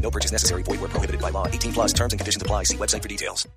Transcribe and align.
No 0.00 0.10
purchase 0.10 0.32
necessary. 0.32 0.62
Void 0.62 0.80
where 0.80 0.88
prohibited 0.88 1.20
by 1.20 1.30
law. 1.30 1.48
18 1.48 1.72
plus 1.72 1.92
terms 1.92 2.12
and 2.12 2.20
conditions 2.20 2.42
apply. 2.42 2.62
See 2.64 2.76
website 2.76 3.02
for 3.02 3.08
details. 3.08 3.48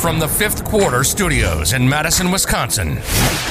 From 0.00 0.18
the 0.18 0.26
fifth 0.28 0.64
quarter 0.64 1.04
studios 1.04 1.74
in 1.74 1.86
Madison, 1.86 2.30
Wisconsin, 2.30 2.98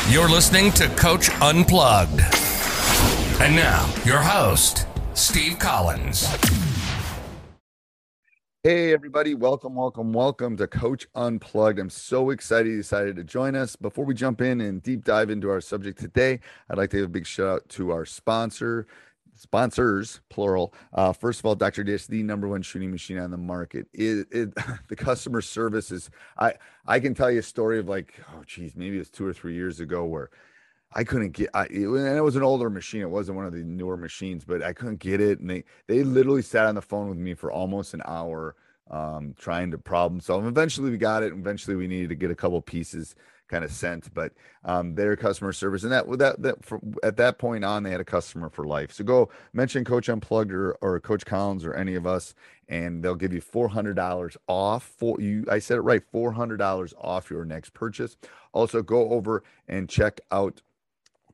you're 0.10 0.28
listening 0.28 0.72
to 0.72 0.88
Coach 0.96 1.30
Unplugged. 1.42 2.22
And 3.40 3.56
now, 3.56 3.88
your 4.04 4.18
host, 4.18 4.88
Steve 5.14 5.60
Collins. 5.60 6.28
Hey, 8.64 8.94
everybody. 8.94 9.36
Welcome, 9.36 9.76
welcome, 9.76 10.12
welcome 10.12 10.58
to 10.58 10.68
Coach 10.68 11.08
Unplugged. 11.16 11.80
I'm 11.80 11.90
so 11.90 12.32
excited 12.32 12.72
you 12.72 12.78
decided 12.78 13.16
to 13.18 13.24
join 13.24 13.56
us. 13.56 13.76
Before 13.76 14.04
we 14.04 14.14
jump 14.14 14.42
in 14.42 14.60
and 14.60 14.82
deep 14.82 15.06
dive 15.06 15.30
into 15.30 15.50
our 15.50 15.62
subject 15.62 16.00
today, 16.00 16.40
I'd 16.70 16.78
like 16.78 16.90
to 16.90 16.98
give 16.98 17.06
a 17.06 17.10
big 17.10 17.28
shout 17.28 17.48
out 17.48 17.70
to 17.70 17.92
our 17.92 18.06
sponsor, 18.06 18.88
sponsors 19.40 20.20
plural. 20.30 20.74
Uh, 20.94 21.14
first 21.14 21.40
of 21.40 21.46
all 21.46 21.56
dr 21.56 21.84
dish 21.84 22.06
the 22.08 22.22
number 22.24 22.48
one 22.48 22.62
shooting 22.62 22.92
machine 22.92 23.18
on 23.18 23.32
the 23.32 23.38
market. 23.38 23.88
It, 23.94 24.28
it 24.32 24.54
the 24.88 24.96
customer 24.96 25.42
service 25.42 25.92
is 25.92 26.10
i 26.38 26.54
i 26.86 27.00
can 27.00 27.14
tell 27.14 27.32
you 27.32 27.40
a 27.40 27.44
story 27.44 27.80
of 27.80 27.88
like 27.88 28.14
oh 28.34 28.44
geez 28.46 28.76
maybe 28.76 28.98
it's 28.98 29.10
two 29.10 29.26
or 29.26 29.34
three 29.34 29.56
years 29.56 29.80
ago 29.80 30.06
where 30.06 30.30
i 30.94 31.04
couldn't 31.04 31.32
get 31.32 31.50
I, 31.54 31.66
it, 31.66 31.88
and 31.88 32.18
it 32.18 32.22
was 32.22 32.36
an 32.36 32.44
older 32.44 32.70
machine. 32.70 33.02
It 33.02 33.10
wasn't 33.10 33.38
one 33.38 33.46
of 33.46 33.54
the 33.54 33.64
newer 33.64 33.98
machines 33.98 34.44
but 34.44 34.62
i 34.62 34.74
couldn't 34.74 35.00
get 35.00 35.22
it. 35.22 35.40
And 35.40 35.50
they 35.50 35.64
they 35.88 36.04
literally 36.04 36.42
sat 36.42 36.66
on 36.66 36.76
the 36.76 36.82
phone 36.82 37.10
with 37.10 37.18
me 37.18 37.34
for 37.34 37.52
almost 37.52 37.94
an 37.94 38.02
hour 38.06 38.56
um, 38.90 39.36
trying 39.38 39.72
to 39.72 39.78
problem 39.78 40.20
solve. 40.20 40.46
Eventually 40.46 40.90
we 40.90 40.98
got 40.98 41.22
it. 41.22 41.32
Eventually 41.32 41.76
we 41.76 41.88
needed 41.88 42.10
to 42.10 42.16
get 42.16 42.32
a 42.32 42.36
couple 42.36 42.60
pieces 42.62 43.16
kind 43.50 43.64
of 43.64 43.72
sent, 43.72 44.14
but 44.14 44.32
um, 44.64 44.96
their 44.96 45.16
customer 45.16 45.52
service 45.52 45.84
and 45.84 45.92
that 45.92 46.08
that 46.20 46.42
that 46.42 46.64
for, 46.64 46.80
at 47.04 47.18
that 47.18 47.38
point 47.38 47.66
on 47.66 47.84
they 47.84 47.92
had 47.92 48.00
a 48.00 48.06
customer 48.06 48.50
for 48.50 48.66
life. 48.66 48.92
So 48.92 49.04
go 49.04 49.30
mention 49.54 49.84
Coach 49.84 50.08
Unplugged 50.08 50.52
or, 50.52 50.74
or 50.82 51.00
Coach 51.00 51.26
Collins 51.26 51.66
or 51.66 51.74
any 51.74 51.96
of 51.96 52.08
us, 52.08 52.36
and 52.68 53.04
they'll 53.04 53.16
give 53.16 53.34
you 53.34 53.42
four 53.42 53.70
hundred 53.70 53.96
dollars 53.96 54.38
off. 54.48 54.84
For 54.84 55.20
you, 55.20 55.46
I 55.50 55.60
said 55.60 55.78
it 55.78 55.82
right, 55.82 56.04
four 56.12 56.32
hundred 56.32 56.58
dollars 56.58 56.94
off 57.00 57.30
your 57.30 57.46
next 57.46 57.74
purchase. 57.74 58.16
Also, 58.54 58.82
go 58.82 59.10
over 59.10 59.44
and 59.68 59.90
check 59.90 60.22
out 60.32 60.62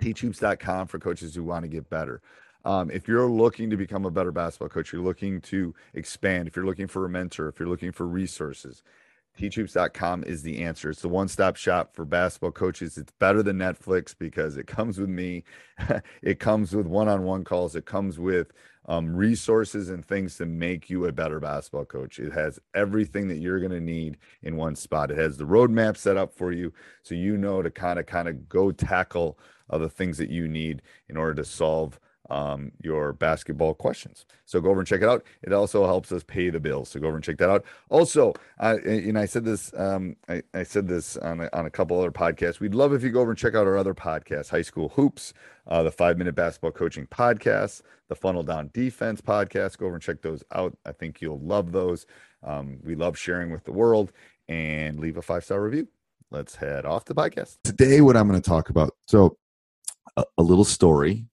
teachhoops.com 0.02 0.88
for 0.88 1.00
coaches 1.00 1.36
who 1.36 1.44
want 1.44 1.64
to 1.64 1.70
get 1.70 1.90
better. 1.90 2.22
Um, 2.66 2.90
if 2.90 3.08
you're 3.08 3.30
looking 3.30 3.70
to 3.70 3.78
become 3.78 4.06
a 4.06 4.12
better 4.12 4.32
basketball 4.32 4.70
coach, 4.70 4.92
you're 4.92 5.02
looking 5.02 5.40
to 5.42 5.76
expand, 5.94 6.47
if 6.47 6.56
you're 6.56 6.66
looking 6.66 6.88
for 6.88 7.06
a 7.06 7.09
mentor, 7.09 7.47
if 7.47 7.59
you're 7.59 7.70
looking 7.70 7.92
for 7.92 8.08
resources, 8.08 8.82
teachhoops.com 9.38 10.23
is 10.23 10.44
the 10.44 10.63
answer. 10.63 10.90
It's 10.90 11.01
the 11.01 11.09
one 11.09 11.28
stop 11.28 11.56
shop 11.56 11.96
for 11.96 12.06
basketball 12.06 12.51
coaches. 12.51 12.97
It's 12.97 13.12
better 13.19 13.44
than 13.44 13.57
Netflix 13.57 14.16
because 14.18 14.57
it 14.57 14.68
comes 14.68 15.00
with 15.00 15.09
me, 15.09 15.44
it 16.22 16.40
comes 16.40 16.75
with 16.75 16.88
one 16.88 17.07
on 17.07 17.23
one 17.23 17.44
calls, 17.44 17.75
it 17.75 17.85
comes 17.85 18.19
with 18.19 18.51
um, 18.88 19.16
resources 19.16 19.90
and 19.90 20.06
things 20.06 20.38
to 20.38 20.46
make 20.46 20.90
you 20.90 21.06
a 21.06 21.12
better 21.12 21.40
basketball 21.40 21.85
coach. 21.85 22.19
It 22.19 22.34
has 22.34 22.59
everything 22.73 23.28
that 23.29 23.38
you're 23.38 23.59
going 23.59 23.72
to 23.72 23.79
need 23.81 24.18
in 24.44 24.57
one 24.57 24.75
spot. 24.75 25.12
It 25.12 25.18
has 25.18 25.38
the 25.38 25.46
roadmap 25.46 25.97
set 25.97 26.17
up 26.17 26.34
for 26.34 26.52
you 26.52 26.72
so 27.02 27.16
you 27.16 27.38
know 27.38 27.62
to 27.62 27.72
kind 27.72 28.00
of 28.00 28.06
kind 28.06 28.28
of 28.28 28.47
go 28.47 28.72
tackle 28.72 29.40
the 29.69 29.90
things 29.90 30.17
that 30.17 30.29
you 30.29 30.47
need 30.47 30.81
in 31.09 31.17
order 31.17 31.34
to 31.34 31.44
solve 31.44 32.00
um, 32.30 32.72
your 32.81 33.13
basketball 33.13 33.74
questions. 33.74 34.25
So 34.46 34.59
go 34.59 34.69
over 34.69 34.80
and 34.80 34.88
check 34.88 35.02
it 35.02 35.09
out. 35.09 35.24
It 35.44 35.53
also 35.53 35.86
helps 35.86 36.12
us 36.12 36.24
pay 36.24 36.50
the 36.50 36.59
bills. 36.59 36.90
So 36.90 37.00
go 37.00 37.08
over 37.08 37.18
and 37.18 37.24
check 37.24 37.38
that 37.38 37.50
out. 37.50 37.66
Also, 37.90 38.34
uh, 38.59 38.78
and 38.86 39.18
I 39.18 39.25
said 39.25 39.46
this, 39.46 39.74
um, 39.78 40.16
I, 40.28 40.41
I, 40.53 40.64
said 40.64 40.88
this 40.88 41.18
on 41.18 41.41
a, 41.41 41.50
on 41.53 41.66
a 41.66 41.69
couple 41.69 41.97
other 42.00 42.12
podcasts. 42.12 42.59
We'd 42.59 42.75
love 42.75 42.94
if 42.94 43.03
you 43.03 43.09
go 43.09 43.22
over 43.22 43.31
and 43.31 43.38
check 43.38 43.56
out 43.56 43.68
our 43.68 43.78
other 43.78 43.94
podcasts: 43.94 44.50
High 44.50 44.62
School 44.62 44.90
Hoops, 44.90 45.34
uh, 45.68 45.84
the 45.84 45.91
Five 45.91 46.18
Minute 46.18 46.35
Basketball 46.35 46.72
Coaching 46.72 47.08
Podcast, 47.08 47.81
the 48.09 48.16
Funnel 48.16 48.44
Down 48.44 48.69
Defense 48.74 49.22
Podcast. 49.22 49.78
Go 49.78 49.88
over 49.88 49.96
and 49.96 50.03
check 50.03 50.22
those 50.22 50.44
out. 50.52 50.78
I 50.85 50.91
think 50.91 51.22
you'll 51.22 51.40
love 51.40 51.72
those. 51.72 52.06
Um, 52.44 52.80
we 52.84 52.96
love 52.96 53.18
sharing 53.18 53.52
with 53.52 53.64
the 53.64 53.72
world. 53.72 54.12
And 54.47 55.00
leave 55.00 55.18
a 55.18 55.24
five 55.24 55.44
star 55.44 55.59
review. 55.64 55.88
Let's 56.30 56.56
head 56.56 56.85
off 56.85 57.06
the 57.06 57.16
podcast 57.16 57.58
today. 57.64 58.02
What 58.02 58.16
I'm 58.16 58.28
going 58.28 58.40
to 58.40 58.47
talk 58.47 58.69
about. 58.69 58.96
So, 59.08 59.38
a, 60.18 60.24
a 60.38 60.44
little 60.44 60.64
story 60.64 61.25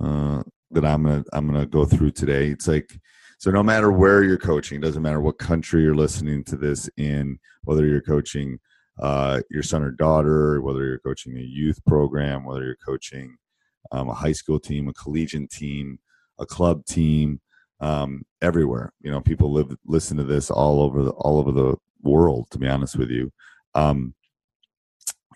uh, 0.00 0.42
that 0.70 0.84
I'm 0.84 1.04
gonna 1.04 1.24
I'm 1.32 1.46
gonna 1.46 1.66
go 1.66 1.84
through 1.84 2.12
today. 2.12 2.48
It's 2.48 2.68
like 2.68 2.90
so 3.38 3.50
no 3.50 3.62
matter 3.62 3.92
where 3.92 4.22
you're 4.24 4.38
coaching, 4.38 4.78
it 4.78 4.84
doesn't 4.84 5.02
matter 5.02 5.20
what 5.20 5.38
country 5.38 5.82
you're 5.82 5.94
listening 5.94 6.42
to 6.44 6.56
this 6.56 6.90
in, 6.96 7.38
whether 7.64 7.86
you're 7.86 8.00
coaching 8.00 8.58
uh, 9.00 9.40
your 9.50 9.62
son 9.62 9.82
or 9.82 9.92
daughter, 9.92 10.60
whether 10.60 10.84
you're 10.84 10.98
coaching 10.98 11.36
a 11.38 11.42
youth 11.42 11.78
program, 11.86 12.44
whether 12.44 12.64
you're 12.64 12.76
coaching 12.84 13.36
um, 13.92 14.08
a 14.08 14.14
high 14.14 14.32
school 14.32 14.58
team, 14.58 14.88
a 14.88 14.92
collegiate 14.92 15.50
team, 15.50 15.98
a 16.38 16.46
club 16.46 16.84
team, 16.84 17.40
um, 17.80 18.24
everywhere. 18.42 18.92
You 19.00 19.10
know, 19.10 19.20
people 19.20 19.52
live 19.52 19.74
listen 19.86 20.16
to 20.16 20.24
this 20.24 20.50
all 20.50 20.82
over 20.82 21.02
the 21.02 21.10
all 21.10 21.38
over 21.38 21.52
the 21.52 21.76
world. 22.02 22.48
To 22.50 22.58
be 22.58 22.68
honest 22.68 22.96
with 22.96 23.10
you, 23.10 23.32
um, 23.74 24.14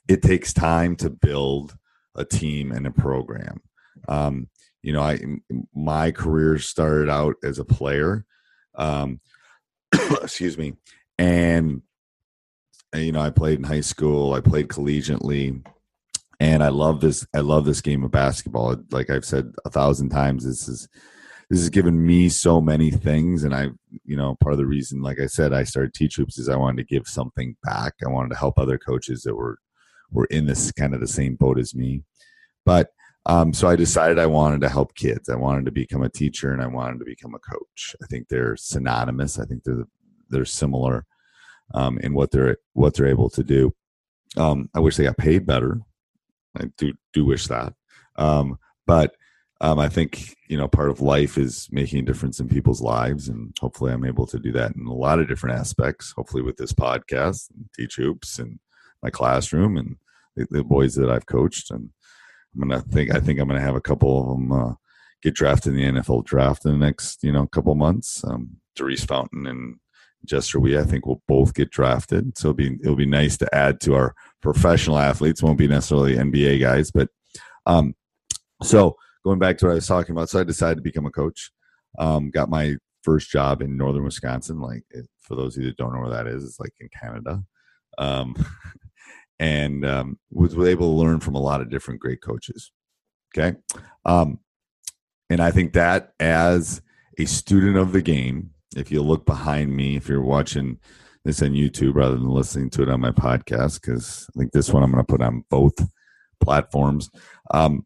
it 0.09 0.23
takes 0.23 0.53
time 0.53 0.97
to 0.97 1.11
build 1.11 1.77
a 2.17 2.25
team 2.25 2.73
and 2.73 2.87
a 2.87 2.91
program. 2.91 3.61
Um, 4.09 4.49
you 4.83 4.93
know, 4.93 5.03
I 5.03 5.19
my 5.75 6.11
career 6.11 6.59
started 6.59 7.09
out 7.09 7.37
as 7.45 7.59
a 7.59 7.65
player. 7.65 8.25
Um, 8.75 9.21
excuse 10.23 10.59
me, 10.59 10.75
and 11.19 11.83
you 12.95 13.13
know, 13.13 13.21
I 13.21 13.31
played 13.31 13.59
in 13.59 13.65
high 13.65 13.81
school. 13.81 14.35
I 14.35 14.41
played 14.41 14.69
collegiately, 14.69 15.65
and 16.41 16.63
I 16.63 16.69
love 16.69 17.01
this. 17.01 17.27
I 17.35 17.41
love 17.41 17.65
this 17.65 17.81
game 17.81 18.03
of 18.03 18.11
basketball. 18.11 18.77
Like 18.91 19.11
I've 19.11 19.25
said 19.25 19.53
a 19.65 19.71
thousand 19.71 20.11
times, 20.11 20.45
this 20.45 20.69
is 20.69 20.89
this 21.53 21.61
has 21.61 21.69
given 21.69 22.07
me 22.07 22.31
so 22.31 22.63
many 22.63 22.91
things 22.91 23.45
and 23.45 23.55
i 23.55 23.69
you 24.05 24.17
know 24.17 24.35
part 24.41 24.55
of 24.55 24.59
the 24.59 24.65
reason 24.65 25.03
like 25.03 25.21
i 25.21 25.27
said 25.27 25.53
i 25.53 25.63
started 25.63 25.93
teach 25.93 26.17
hoops 26.17 26.39
is 26.39 26.49
i 26.49 26.57
wanted 26.57 26.79
to 26.79 26.95
give 26.95 27.07
something 27.07 27.55
back 27.63 27.93
i 28.05 28.09
wanted 28.09 28.31
to 28.31 28.39
help 28.39 28.59
other 28.59 28.79
coaches 28.79 29.23
that 29.23 29.37
were 29.37 29.59
were 30.11 30.25
in 30.27 30.47
this 30.47 30.73
kind 30.73 30.95
of 30.95 31.01
the 31.01 31.07
same 31.07 31.35
boat 31.35 31.59
as 31.59 31.75
me 31.75 32.03
but 32.65 32.89
um, 33.27 33.53
so 33.53 33.69
I 33.69 33.77
decided 33.77 34.19
I 34.19 34.27
wanted 34.27 34.61
to 34.63 34.69
help 34.69 34.95
kids. 34.95 35.29
I 35.29 35.37
wanted 35.37 35.65
to 35.67 35.71
become 35.71 36.03
a 36.03 36.09
teacher 36.09 36.53
and 36.53 36.61
I 36.61 36.67
wanted 36.67 36.99
to 36.99 37.05
become 37.05 37.35
a 37.35 37.39
coach. 37.39 37.95
I 38.03 38.07
think 38.07 38.29
they're 38.29 38.57
synonymous. 38.57 39.39
I 39.39 39.45
think 39.45 39.63
they're 39.65 39.87
they're 40.29 40.45
similar 40.45 41.05
um, 41.75 41.99
in 41.99 42.15
what 42.15 42.31
they're 42.31 42.57
what 42.73 42.95
they're 42.95 43.07
able 43.07 43.31
to 43.31 43.45
do. 43.45 43.73
Um, 44.37 44.71
I 44.75 44.81
wish 44.81 44.97
they 44.97 45.05
got 45.05 45.19
paid 45.19 45.47
better. 45.47 45.81
I 46.59 46.65
do 46.77 46.95
do 47.13 47.25
wish 47.25 47.47
that. 47.47 47.75
Um, 48.17 48.59
but 48.87 49.15
um, 49.61 49.79
I 49.79 49.89
think 49.89 50.35
you 50.49 50.57
know 50.57 50.67
part 50.67 50.91
of 50.91 51.01
life 51.01 51.39
is 51.39 51.69
making 51.71 52.01
a 52.01 52.03
difference 52.03 52.41
in 52.41 52.49
people's 52.49 52.83
lives, 52.83 53.29
and 53.29 53.57
hopefully, 53.61 53.93
I'm 53.93 54.05
able 54.05 54.27
to 54.27 54.39
do 54.41 54.51
that 54.53 54.75
in 54.75 54.87
a 54.87 54.93
lot 54.93 55.21
of 55.21 55.29
different 55.29 55.59
aspects. 55.59 56.13
Hopefully, 56.17 56.43
with 56.43 56.57
this 56.57 56.73
podcast, 56.73 57.51
and 57.51 57.69
teach 57.77 57.95
hoops, 57.97 58.41
and 58.41 58.59
my 59.03 59.11
classroom, 59.11 59.77
and 59.77 59.97
the, 60.35 60.49
the 60.51 60.65
boys 60.65 60.97
that 60.97 61.09
I've 61.09 61.27
coached, 61.27 61.71
and 61.71 61.91
I'm 62.55 62.69
gonna 62.69 62.81
think. 62.81 63.15
I 63.15 63.21
think 63.21 63.39
I'm 63.39 63.49
gonna 63.49 63.61
have 63.61 63.77
a 63.77 63.81
couple 63.81 64.21
of 64.21 64.39
them 64.39 64.53
uh, 64.53 64.75
get 65.23 65.35
drafted 65.35 65.75
in 65.75 65.95
the 65.95 66.01
NFL 66.01 66.25
draft 66.25 66.65
in 66.65 66.73
the 66.73 66.85
next 66.85 67.23
you 67.23 67.33
know 67.33 67.47
couple 67.47 67.75
months. 67.75 68.23
Um, 68.25 68.57
Daurice 68.77 69.05
Fountain 69.05 69.47
and 69.47 69.77
Jester 70.25 70.61
Weah, 70.61 70.83
I 70.83 70.85
think 70.85 71.07
will 71.07 71.23
both 71.27 71.55
get 71.55 71.71
drafted. 71.71 72.37
So 72.37 72.51
it'll 72.51 72.57
be 72.57 72.79
it'll 72.83 72.97
be 72.97 73.07
nice 73.07 73.37
to 73.39 73.55
add 73.55 73.81
to 73.83 73.95
our 73.95 74.15
professional 74.41 74.99
athletes. 74.99 75.43
Won't 75.43 75.59
be 75.59 75.69
necessarily 75.69 76.17
NBA 76.17 76.61
guys, 76.61 76.91
but 76.91 77.09
um, 77.67 77.95
so 78.63 78.97
going 79.25 79.39
back 79.39 79.59
to 79.59 79.67
what 79.67 79.73
I 79.73 79.77
was 79.77 79.87
talking 79.87 80.15
about, 80.15 80.29
so 80.29 80.41
I 80.41 80.45
decided 80.45 80.77
to 80.77 80.83
become 80.83 81.07
a 81.07 81.11
coach. 81.11 81.51
Um, 81.99 82.31
got 82.31 82.49
my 82.49 82.77
first 83.03 83.31
job 83.31 83.63
in 83.63 83.77
northern 83.77 84.05
Wisconsin. 84.05 84.61
Like 84.61 84.85
for 85.21 85.35
those 85.35 85.57
of 85.57 85.63
you 85.63 85.71
that 85.71 85.77
don't 85.77 85.93
know 85.93 86.01
where 86.01 86.11
that 86.11 86.27
is, 86.27 86.45
it's 86.45 86.61
like 86.61 86.73
in 86.81 86.89
Canada. 86.99 87.43
Um, 87.99 88.35
and 89.43 89.85
um, 89.85 90.19
was 90.31 90.57
able 90.57 90.95
to 90.95 91.03
learn 91.03 91.19
from 91.19 91.35
a 91.35 91.41
lot 91.41 91.61
of 91.61 91.69
different 91.69 91.99
great 91.99 92.23
coaches. 92.23 92.71
Okay, 93.37 93.59
um, 94.05 94.39
and 95.29 95.43
I 95.43 95.51
think 95.51 95.73
that 95.73 96.13
as 96.21 96.81
a 97.19 97.25
student 97.25 97.77
of 97.77 97.93
the 97.93 98.03
game, 98.03 98.51
if 98.77 98.93
you 98.93 99.03
look 99.03 99.27
behind 99.27 99.75
me, 99.75 99.97
if 99.97 100.09
you're 100.09 100.23
watching 100.23 100.79
this 101.25 101.43
on 101.43 101.51
YouTube 101.51 101.95
rather 101.97 102.15
than 102.15 102.29
listening 102.29 102.71
to 102.71 102.83
it 102.83 102.89
on 102.89 103.01
my 103.01 103.11
podcast, 103.11 103.81
because 103.81 104.29
I 104.35 104.39
think 104.39 104.53
this 104.53 104.73
one 104.73 104.83
I'm 104.83 104.93
going 104.93 105.05
to 105.05 105.13
put 105.13 105.23
on 105.23 105.45
both 105.51 105.75
platforms. 106.41 107.11
Um, 107.53 107.85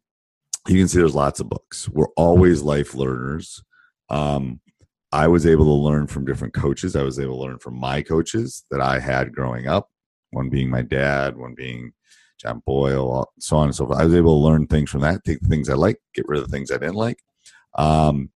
you 0.69 0.77
can 0.79 0.89
see 0.89 0.99
there's 0.99 1.15
lots 1.15 1.41
of 1.41 1.49
books. 1.49 1.89
We're 1.89 2.13
always 2.17 2.63
life 2.63 2.95
learners. 2.95 3.63
Um, 4.11 4.61
I 5.13 5.29
was 5.29 5.47
able 5.47 5.65
to 5.65 5.71
learn 5.71 6.07
from 6.07 6.25
different 6.25 6.55
coaches. 6.55 6.97
I 6.97 7.03
was 7.03 7.19
able 7.19 7.37
to 7.37 7.43
learn 7.43 7.59
from 7.59 7.79
my 7.79 8.03
coaches 8.03 8.65
that 8.71 8.81
I 8.81 8.99
had 8.99 9.33
growing 9.33 9.69
up, 9.69 9.89
one 10.37 10.49
being 10.49 10.71
my 10.71 10.83
dad, 10.83 11.37
one 11.37 11.55
being 11.55 11.93
John 12.39 12.63
Boyle, 12.65 13.29
so 13.41 13.57
on 13.57 13.69
and 13.69 13.75
so 13.75 13.87
forth. 13.87 13.99
I 13.99 14.05
was 14.05 14.15
able 14.15 14.39
to 14.39 14.45
learn 14.45 14.67
things 14.67 14.91
from 14.91 15.01
that, 15.01 15.25
take 15.25 15.41
the 15.41 15.49
things 15.49 15.69
I 15.69 15.75
like, 15.75 15.97
get 16.15 16.29
rid 16.29 16.41
of 16.41 16.47
the 16.47 16.53
things 16.55 16.71
I 16.71 16.79
didn't 16.79 16.95
like. 16.95 17.19
Um, 17.77 18.31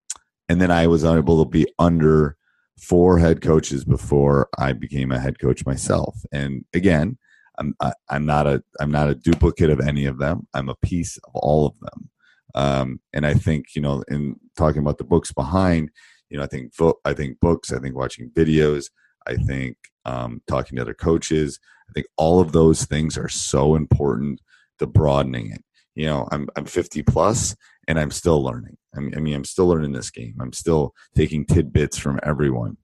and 0.49 0.61
then 0.61 0.71
I 0.71 0.87
was 0.87 1.05
able 1.05 1.45
to 1.45 1.49
be 1.49 1.67
under 1.79 2.37
four 2.81 3.19
head 3.19 3.43
coaches 3.43 3.85
before 3.85 4.49
I 4.59 4.73
became 4.73 5.13
a 5.13 5.21
head 5.21 5.39
coach 5.39 5.67
myself. 5.67 6.17
And 6.33 6.65
again, 6.75 7.19
I'm 7.59 7.75
I, 7.81 7.93
i 8.09 8.17
am 8.17 8.27
not 8.27 8.47
a 8.47 8.63
I'm 8.81 8.91
not 8.91 9.11
a 9.11 9.15
duplicate 9.15 9.71
of 9.71 9.81
any 9.81 10.07
of 10.07 10.19
them. 10.19 10.49
I'm 10.55 10.69
a 10.69 10.77
piece 10.77 11.19
of 11.19 11.31
all 11.35 11.67
of 11.67 11.75
them. 11.81 12.11
Um, 12.55 13.01
and 13.13 13.27
I 13.27 13.35
think 13.35 13.77
you 13.77 13.83
know, 13.83 14.03
in 14.09 14.37
talking 14.57 14.81
about 14.81 14.99
the 14.99 15.05
books 15.05 15.31
behind, 15.31 15.91
you 16.31 16.39
know, 16.39 16.45
I 16.45 16.47
think 16.47 16.75
vo- 16.75 17.01
I 17.05 17.13
think 17.13 17.39
books, 17.39 17.73
I 17.73 17.79
think 17.79 17.95
watching 17.95 18.31
videos, 18.31 18.87
I 19.27 19.37
think 19.37 19.77
um, 20.05 20.43
talking 20.49 20.77
to 20.77 20.83
other 20.83 20.95
coaches, 20.95 21.61
I 21.91 21.93
think 21.95 22.07
all 22.17 22.41
of 22.41 22.53
those 22.53 22.85
things 22.85 23.19
are 23.19 23.29
so 23.29 23.75
important 23.75 24.41
to 24.79 24.87
broadening 24.87 25.53
it. 25.53 25.63
You 25.95 26.07
know, 26.07 26.29
I'm 26.31 26.49
I'm 26.57 26.65
50 26.65 27.03
plus, 27.03 27.57
and 27.89 27.99
I'm 27.99 28.11
still 28.11 28.43
learning. 28.43 28.77
I 28.97 29.01
mean, 29.01 29.15
I 29.17 29.21
mean, 29.21 29.35
I'm 29.35 29.45
still 29.45 29.67
learning 29.67 29.93
this 29.93 30.11
game. 30.11 30.37
I'm 30.41 30.53
still 30.53 30.95
taking 31.17 31.45
tidbits 31.45 31.99
from 31.99 32.21
everyone. 32.23 32.77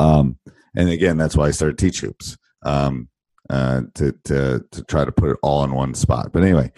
Um, 0.00 0.38
and 0.76 0.88
again, 0.88 1.16
that's 1.16 1.36
why 1.36 1.46
I 1.46 1.50
started 1.50 1.78
Teach 1.78 2.00
Hoops 2.00 2.36
um, 2.62 3.08
uh, 3.50 3.82
to 3.94 4.12
to 4.24 4.64
to 4.70 4.84
try 4.84 5.04
to 5.04 5.12
put 5.12 5.30
it 5.30 5.38
all 5.42 5.64
in 5.64 5.72
one 5.72 5.94
spot. 5.94 6.32
But 6.32 6.42
anyway, 6.42 6.70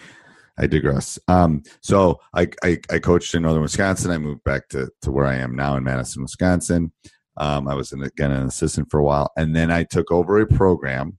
I 0.57 0.67
digress. 0.67 1.19
Um, 1.27 1.63
so 1.81 2.19
I, 2.33 2.47
I, 2.63 2.79
I 2.89 2.99
coached 2.99 3.33
in 3.35 3.43
northern 3.43 3.61
Wisconsin. 3.61 4.11
I 4.11 4.17
moved 4.17 4.43
back 4.43 4.69
to 4.69 4.89
to 5.01 5.11
where 5.11 5.25
I 5.25 5.35
am 5.35 5.55
now 5.55 5.75
in 5.75 5.83
Madison, 5.83 6.23
Wisconsin. 6.23 6.91
Um, 7.37 7.67
I 7.67 7.75
was 7.75 7.91
an, 7.91 8.03
again 8.03 8.31
an 8.31 8.45
assistant 8.45 8.89
for 8.89 8.99
a 8.99 9.03
while, 9.03 9.31
and 9.37 9.55
then 9.55 9.71
I 9.71 9.83
took 9.83 10.11
over 10.11 10.39
a 10.39 10.47
program 10.47 11.17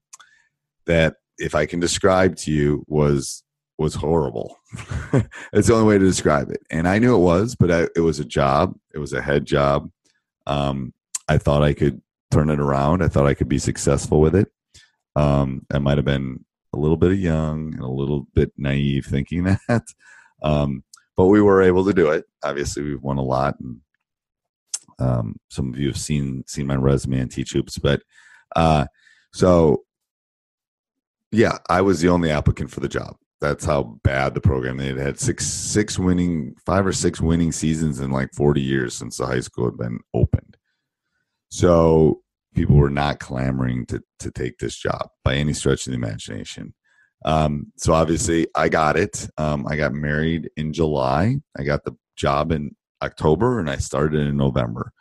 that, 0.86 1.16
if 1.38 1.54
I 1.54 1.66
can 1.66 1.80
describe 1.80 2.36
to 2.36 2.52
you, 2.52 2.84
was 2.88 3.42
was 3.78 3.94
horrible. 3.94 4.56
It's 5.52 5.68
the 5.68 5.74
only 5.74 5.86
way 5.86 5.98
to 5.98 6.04
describe 6.04 6.50
it. 6.50 6.62
And 6.70 6.88
I 6.88 6.98
knew 6.98 7.14
it 7.14 7.18
was, 7.18 7.54
but 7.54 7.70
I, 7.70 7.88
it 7.94 8.00
was 8.00 8.20
a 8.20 8.24
job. 8.24 8.74
It 8.94 8.98
was 8.98 9.12
a 9.12 9.20
head 9.20 9.44
job. 9.44 9.90
Um, 10.46 10.94
I 11.28 11.36
thought 11.38 11.62
I 11.62 11.74
could 11.74 12.00
turn 12.30 12.48
it 12.48 12.58
around. 12.58 13.02
I 13.02 13.08
thought 13.08 13.26
I 13.26 13.34
could 13.34 13.48
be 13.48 13.58
successful 13.58 14.20
with 14.20 14.34
it. 14.34 14.48
Um, 15.14 15.66
I 15.72 15.78
might 15.78 15.98
have 15.98 16.06
been 16.06 16.44
a 16.72 16.78
little 16.78 16.96
bit 16.96 17.18
young 17.18 17.74
and 17.74 17.82
a 17.82 17.88
little 17.88 18.26
bit 18.34 18.52
naive 18.56 19.06
thinking 19.06 19.44
that. 19.68 19.84
Um, 20.42 20.84
but 21.16 21.26
we 21.26 21.42
were 21.42 21.62
able 21.62 21.84
to 21.84 21.92
do 21.92 22.10
it. 22.10 22.24
Obviously, 22.42 22.82
we've 22.82 23.02
won 23.02 23.18
a 23.18 23.22
lot, 23.22 23.56
and 23.60 23.80
um, 24.98 25.36
some 25.50 25.68
of 25.68 25.78
you 25.78 25.88
have 25.88 25.98
seen 25.98 26.42
seen 26.46 26.66
my 26.66 26.76
resume 26.76 27.20
and 27.20 27.30
teach 27.30 27.52
hoops. 27.52 27.78
But 27.78 28.02
uh, 28.56 28.86
so, 29.32 29.82
yeah, 31.32 31.58
I 31.68 31.80
was 31.80 32.00
the 32.00 32.08
only 32.08 32.30
applicant 32.30 32.70
for 32.70 32.80
the 32.80 32.88
job. 32.88 33.16
That's 33.40 33.64
how 33.64 33.98
bad 34.04 34.34
the 34.34 34.40
program. 34.40 34.76
They 34.76 34.88
had 34.88 34.98
had 34.98 35.18
six 35.18 35.46
six 35.46 35.98
winning, 35.98 36.54
five 36.64 36.86
or 36.86 36.92
six 36.92 37.20
winning 37.20 37.50
seasons 37.50 37.98
in 37.98 38.12
like 38.12 38.32
forty 38.34 38.60
years 38.60 38.94
since 38.94 39.16
the 39.16 39.26
high 39.26 39.40
school 39.40 39.64
had 39.64 39.78
been 39.78 39.98
opened. 40.14 40.56
So 41.48 42.20
people 42.54 42.76
were 42.76 42.90
not 42.90 43.18
clamoring 43.18 43.86
to 43.86 44.02
to 44.20 44.30
take 44.30 44.58
this 44.58 44.76
job 44.76 45.08
by 45.24 45.34
any 45.34 45.54
stretch 45.54 45.86
of 45.86 45.90
the 45.90 45.96
imagination. 45.96 46.74
Um, 47.24 47.72
so 47.76 47.94
obviously, 47.94 48.46
I 48.54 48.68
got 48.68 48.96
it. 48.96 49.28
Um, 49.38 49.66
I 49.66 49.76
got 49.76 49.92
married 49.92 50.50
in 50.56 50.72
July. 50.72 51.36
I 51.58 51.64
got 51.64 51.84
the 51.84 51.96
job 52.16 52.52
in 52.52 52.76
October, 53.02 53.58
and 53.58 53.70
I 53.70 53.76
started 53.76 54.20
in 54.20 54.36
November. 54.36 54.92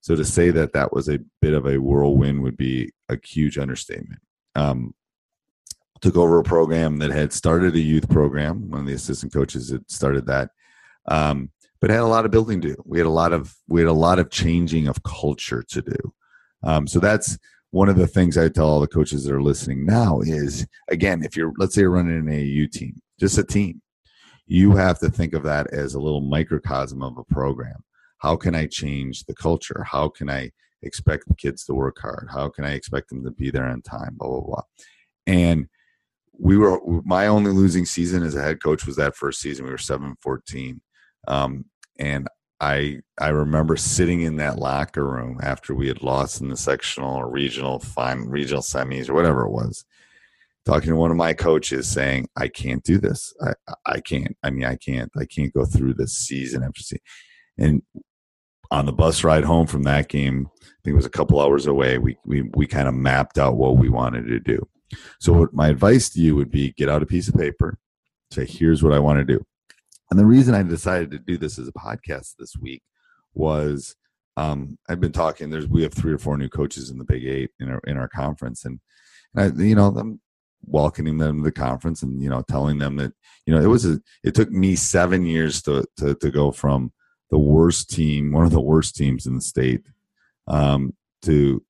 So 0.00 0.14
to 0.14 0.24
say 0.24 0.50
that 0.50 0.74
that 0.74 0.92
was 0.92 1.08
a 1.08 1.20
bit 1.40 1.54
of 1.54 1.66
a 1.66 1.78
whirlwind 1.78 2.42
would 2.42 2.56
be 2.56 2.92
a 3.08 3.18
huge 3.22 3.58
understatement. 3.58 4.20
Um, 4.54 4.94
took 6.04 6.16
over 6.18 6.38
a 6.38 6.44
program 6.44 6.98
that 6.98 7.10
had 7.10 7.32
started 7.32 7.74
a 7.74 7.80
youth 7.80 8.10
program. 8.10 8.70
One 8.70 8.80
of 8.80 8.86
the 8.86 8.92
assistant 8.92 9.32
coaches 9.32 9.70
had 9.70 9.90
started 9.90 10.26
that, 10.26 10.50
um, 11.08 11.50
but 11.80 11.88
had 11.88 12.00
a 12.00 12.06
lot 12.06 12.26
of 12.26 12.30
building 12.30 12.60
to 12.60 12.74
do. 12.74 12.82
We 12.84 12.98
had 12.98 13.06
a 13.06 13.10
lot 13.10 13.32
of 13.32 13.54
we 13.68 13.80
had 13.80 13.88
a 13.88 13.94
lot 13.94 14.18
of 14.18 14.30
changing 14.30 14.86
of 14.86 15.02
culture 15.02 15.64
to 15.66 15.80
do. 15.80 16.14
Um, 16.62 16.86
so 16.86 17.00
that's 17.00 17.38
one 17.70 17.88
of 17.88 17.96
the 17.96 18.06
things 18.06 18.36
I 18.36 18.50
tell 18.50 18.68
all 18.68 18.80
the 18.80 18.86
coaches 18.86 19.24
that 19.24 19.34
are 19.34 19.42
listening 19.42 19.86
now 19.86 20.20
is 20.20 20.66
again, 20.88 21.24
if 21.24 21.38
you're 21.38 21.54
let's 21.56 21.74
say 21.74 21.80
you're 21.80 21.90
running 21.90 22.18
an 22.18 22.28
AU 22.28 22.66
team, 22.70 23.00
just 23.18 23.38
a 23.38 23.42
team, 23.42 23.80
you 24.46 24.76
have 24.76 24.98
to 24.98 25.08
think 25.08 25.32
of 25.32 25.42
that 25.44 25.72
as 25.72 25.94
a 25.94 26.00
little 26.00 26.20
microcosm 26.20 27.02
of 27.02 27.16
a 27.16 27.24
program. 27.24 27.82
How 28.18 28.36
can 28.36 28.54
I 28.54 28.66
change 28.66 29.24
the 29.24 29.34
culture? 29.34 29.86
How 29.90 30.10
can 30.10 30.28
I 30.28 30.50
expect 30.82 31.28
the 31.28 31.34
kids 31.34 31.64
to 31.64 31.72
work 31.72 31.96
hard? 31.98 32.28
How 32.30 32.50
can 32.50 32.66
I 32.66 32.74
expect 32.74 33.08
them 33.08 33.24
to 33.24 33.30
be 33.30 33.50
there 33.50 33.64
on 33.64 33.80
time? 33.80 34.16
Blah 34.18 34.28
blah 34.28 34.40
blah. 34.40 34.62
And 35.26 35.66
we 36.38 36.56
were 36.56 36.80
my 37.04 37.26
only 37.26 37.52
losing 37.52 37.84
season 37.84 38.22
as 38.22 38.34
a 38.34 38.42
head 38.42 38.62
coach 38.62 38.86
was 38.86 38.96
that 38.96 39.16
first 39.16 39.40
season. 39.40 39.64
We 39.64 39.70
were 39.70 39.78
seven 39.78 40.16
fourteen, 40.20 40.80
um, 41.28 41.64
and 41.98 42.28
I 42.60 43.00
I 43.20 43.28
remember 43.28 43.76
sitting 43.76 44.22
in 44.22 44.36
that 44.36 44.58
locker 44.58 45.04
room 45.06 45.38
after 45.42 45.74
we 45.74 45.88
had 45.88 46.02
lost 46.02 46.40
in 46.40 46.48
the 46.48 46.56
sectional 46.56 47.16
or 47.16 47.30
regional 47.30 47.78
final, 47.78 48.26
regional 48.26 48.62
semis 48.62 49.08
or 49.08 49.14
whatever 49.14 49.44
it 49.46 49.50
was, 49.50 49.84
talking 50.64 50.90
to 50.90 50.96
one 50.96 51.10
of 51.10 51.16
my 51.16 51.32
coaches 51.32 51.88
saying, 51.88 52.28
I 52.36 52.48
can't 52.48 52.82
do 52.82 52.98
this. 52.98 53.32
I 53.42 53.52
I 53.86 54.00
can't. 54.00 54.36
I 54.42 54.50
mean 54.50 54.64
I 54.64 54.76
can't. 54.76 55.10
I 55.18 55.24
can't 55.26 55.52
go 55.52 55.64
through 55.64 55.94
this 55.94 56.14
season 56.14 56.62
after 56.62 56.82
season. 56.82 57.02
And 57.58 57.82
on 58.70 58.86
the 58.86 58.92
bus 58.92 59.22
ride 59.24 59.44
home 59.44 59.66
from 59.66 59.82
that 59.84 60.08
game, 60.08 60.48
I 60.62 60.66
think 60.82 60.94
it 60.94 60.96
was 60.96 61.06
a 61.06 61.10
couple 61.10 61.40
hours 61.40 61.66
away, 61.66 61.98
we 61.98 62.16
we 62.24 62.42
we 62.54 62.66
kind 62.66 62.88
of 62.88 62.94
mapped 62.94 63.38
out 63.38 63.56
what 63.56 63.76
we 63.76 63.88
wanted 63.88 64.26
to 64.26 64.40
do. 64.40 64.66
So 65.20 65.48
my 65.52 65.68
advice 65.68 66.10
to 66.10 66.20
you 66.20 66.36
would 66.36 66.50
be 66.50 66.72
get 66.72 66.88
out 66.88 67.02
a 67.02 67.06
piece 67.06 67.28
of 67.28 67.34
paper, 67.34 67.78
say, 68.30 68.46
here's 68.46 68.82
what 68.82 68.92
I 68.92 68.98
want 68.98 69.18
to 69.18 69.24
do 69.24 69.44
and 70.10 70.20
the 70.20 70.26
reason 70.26 70.54
I 70.54 70.62
decided 70.62 71.10
to 71.10 71.18
do 71.18 71.36
this 71.36 71.58
as 71.58 71.66
a 71.66 71.72
podcast 71.72 72.36
this 72.38 72.56
week 72.56 72.82
was 73.34 73.96
um, 74.36 74.78
I've 74.88 75.00
been 75.00 75.10
talking. 75.12 75.50
There's 75.50 75.66
we 75.66 75.82
have 75.82 75.92
three 75.92 76.12
or 76.12 76.18
four 76.18 76.36
new 76.36 76.48
coaches 76.48 76.90
in 76.90 76.98
the 76.98 77.04
Big 77.04 77.24
Eight 77.24 77.50
in 77.58 77.68
our 77.68 77.80
in 77.86 77.96
our 77.96 78.08
conference, 78.08 78.64
and, 78.64 78.78
and 79.34 79.60
I, 79.60 79.62
you 79.64 79.74
know, 79.74 79.88
I'm 79.88 80.20
welcoming 80.66 81.18
them 81.18 81.38
to 81.38 81.42
the 81.44 81.52
conference, 81.52 82.02
and 82.02 82.22
you 82.22 82.30
know, 82.30 82.42
telling 82.48 82.78
them 82.78 82.96
that 82.96 83.12
you 83.46 83.54
know 83.54 83.60
it 83.60 83.66
was 83.66 83.86
a 83.86 84.00
it 84.22 84.34
took 84.34 84.50
me 84.50 84.76
seven 84.76 85.24
years 85.24 85.62
to 85.62 85.84
to 85.96 86.14
to 86.14 86.30
go 86.30 86.52
from 86.52 86.92
the 87.30 87.38
worst 87.38 87.90
team, 87.90 88.32
one 88.32 88.44
of 88.44 88.52
the 88.52 88.60
worst 88.60 88.94
teams 88.94 89.26
in 89.26 89.34
the 89.34 89.40
state, 89.40 89.82
um, 90.46 90.94
to 91.22 91.60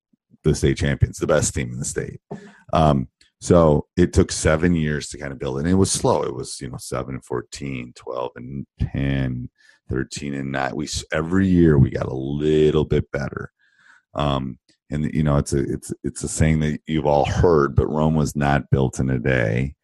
the 0.43 0.55
state 0.55 0.77
champions, 0.77 1.19
the 1.19 1.27
best 1.27 1.55
team 1.55 1.71
in 1.71 1.79
the 1.79 1.85
state. 1.85 2.21
Um, 2.73 3.09
so 3.45 3.87
it 3.99 4.15
took 4.15 4.33
seven 4.33 4.75
years 4.75 5.11
to 5.11 5.19
kind 5.19 5.31
of 5.31 5.39
build 5.39 5.59
it. 5.59 5.65
And 5.65 5.69
it 5.69 5.75
was 5.75 5.93
slow. 5.93 6.23
It 6.23 6.35
was, 6.35 6.59
you 6.63 6.71
know, 6.71 6.79
7 6.79 7.17
and 7.17 7.23
14, 7.23 7.93
12 7.95 8.31
and 8.37 8.67
10, 8.95 9.51
13 9.91 10.33
and 10.33 10.51
9. 10.51 10.75
We, 10.75 10.89
every 11.13 11.47
year 11.47 11.79
we 11.79 11.91
got 11.91 12.07
a 12.07 12.15
little 12.15 12.87
bit 12.87 13.11
better. 13.11 13.53
Um, 14.15 14.59
and 14.91 15.13
you 15.13 15.23
know, 15.23 15.37
it's 15.37 15.53
a, 15.53 15.59
it's, 15.59 15.93
it's 16.03 16.25
a 16.25 16.29
saying 16.29 16.61
that 16.61 16.81
you've 16.87 17.05
all 17.05 17.27
heard, 17.27 17.77
but 17.77 17.89
Rome 17.89 18.15
was 18.15 18.35
not 18.35 18.71
built 18.71 18.99
in 18.99 19.11
a 19.11 19.19
day. 19.19 19.75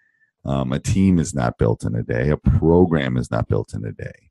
Um, 0.46 0.72
a 0.72 0.80
team 0.80 1.18
is 1.18 1.34
not 1.34 1.58
built 1.58 1.84
in 1.84 1.94
a 1.94 2.02
day. 2.02 2.30
A 2.30 2.38
program 2.38 3.18
is 3.18 3.30
not 3.30 3.46
built 3.46 3.74
in 3.74 3.84
a 3.84 3.92
day. 3.92 4.30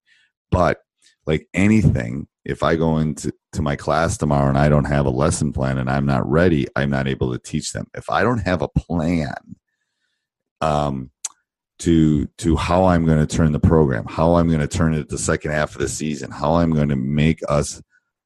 But 0.50 0.80
like 1.26 1.48
anything, 1.54 2.28
if 2.46 2.64
I 2.64 2.76
go 2.76 2.98
into 2.98 3.32
to 3.54 3.62
my 3.62 3.76
class 3.76 4.18
tomorrow 4.18 4.50
and 4.50 4.58
I 4.58 4.70
don't 4.70 4.86
have 4.86 5.06
a 5.06 5.12
lesson 5.12 5.54
plan 5.54 5.78
and 5.78 5.90
I'm 5.90 6.06
not 6.06 6.30
ready, 6.30 6.68
I'm 6.76 6.90
not 6.90 7.08
able 7.08 7.32
to 7.32 7.40
teach 7.40 7.74
them. 7.74 7.88
If 7.94 8.10
I 8.10 8.24
don't 8.24 8.40
have 8.40 8.62
a 8.62 8.68
plan, 8.68 9.34
um, 10.62 11.12
to 11.80 12.26
to 12.38 12.58
how 12.58 12.86
I'm 12.86 13.06
going 13.06 13.26
to 13.26 13.38
turn 13.38 13.54
the 13.54 13.60
program, 13.60 14.06
how 14.06 14.36
I'm 14.36 14.48
going 14.48 14.60
to 14.60 14.68
turn 14.68 14.94
it 14.94 15.10
the 15.10 15.18
second 15.18 15.52
half 15.52 15.74
of 15.76 15.82
the 15.82 15.88
season, 15.88 16.30
how 16.30 16.56
I'm 16.56 16.72
going 16.72 16.90
to 16.90 16.96
make 16.96 17.40
us 17.48 17.82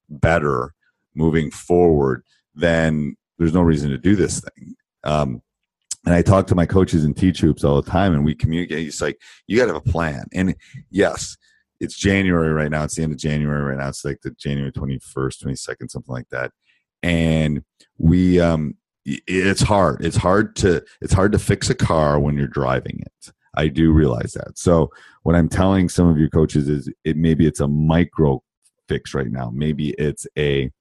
better 0.10 0.74
moving 1.16 1.52
forward, 1.52 2.24
then 2.56 3.16
there's 3.38 3.54
no 3.54 3.62
reason 3.62 3.92
to 3.92 3.98
do 3.98 4.16
this 4.16 4.42
thing. 4.42 4.76
Um, 5.04 5.42
and 6.06 6.14
I 6.14 6.22
talk 6.22 6.48
to 6.48 6.56
my 6.56 6.66
coaches 6.66 7.06
and 7.06 7.16
teach 7.16 7.40
hoops 7.40 7.64
all 7.64 7.82
the 7.82 7.90
time, 7.90 8.14
and 8.14 8.26
we 8.26 8.36
communicate. 8.36 8.88
It's 8.88 9.02
like 9.02 9.22
you 9.48 9.58
got 9.58 9.68
to 9.68 9.74
have 9.74 9.86
a 9.88 9.92
plan. 9.92 10.26
And 10.34 10.56
yes, 10.90 11.38
it's 11.84 11.98
January 11.98 12.54
right 12.54 12.72
now. 12.72 12.84
It's 12.84 12.96
the 12.96 13.04
end 13.04 13.12
of 13.12 13.20
January 13.20 13.62
right 13.62 13.78
now. 13.78 13.90
It's 13.90 14.06
like 14.06 14.22
the 14.22 14.32
January 14.32 14.72
twenty 14.72 15.00
first, 15.00 15.42
twenty 15.42 15.56
second, 15.56 15.90
something 15.90 16.14
like 16.14 16.30
that. 16.30 16.52
And 17.04 17.64
we, 17.98 18.40
um, 18.40 18.76
it's 19.06 19.62
hard. 19.62 20.06
It's 20.06 20.16
hard 20.16 20.56
to 20.58 20.84
it's 21.02 21.14
hard 21.14 21.34
to 21.34 21.40
fix 21.40 21.70
a 21.70 21.76
car 21.76 22.20
when 22.20 22.38
you're 22.38 22.48
driving 22.48 23.02
it. 23.06 23.34
I 23.56 23.68
do 23.68 23.92
realize 23.92 24.34
that. 24.34 24.58
So 24.58 24.90
what 25.24 25.36
I'm 25.36 25.50
telling 25.50 25.90
some 25.90 26.08
of 26.08 26.18
your 26.18 26.30
coaches 26.30 26.70
is 26.70 26.90
it 27.04 27.18
maybe 27.18 27.46
it's 27.46 27.60
a 27.60 27.68
micro 27.68 28.42
fix 28.88 29.14
right 29.14 29.30
now. 29.30 29.52
Maybe 29.54 29.90
it's 29.98 30.26
a 30.38 30.72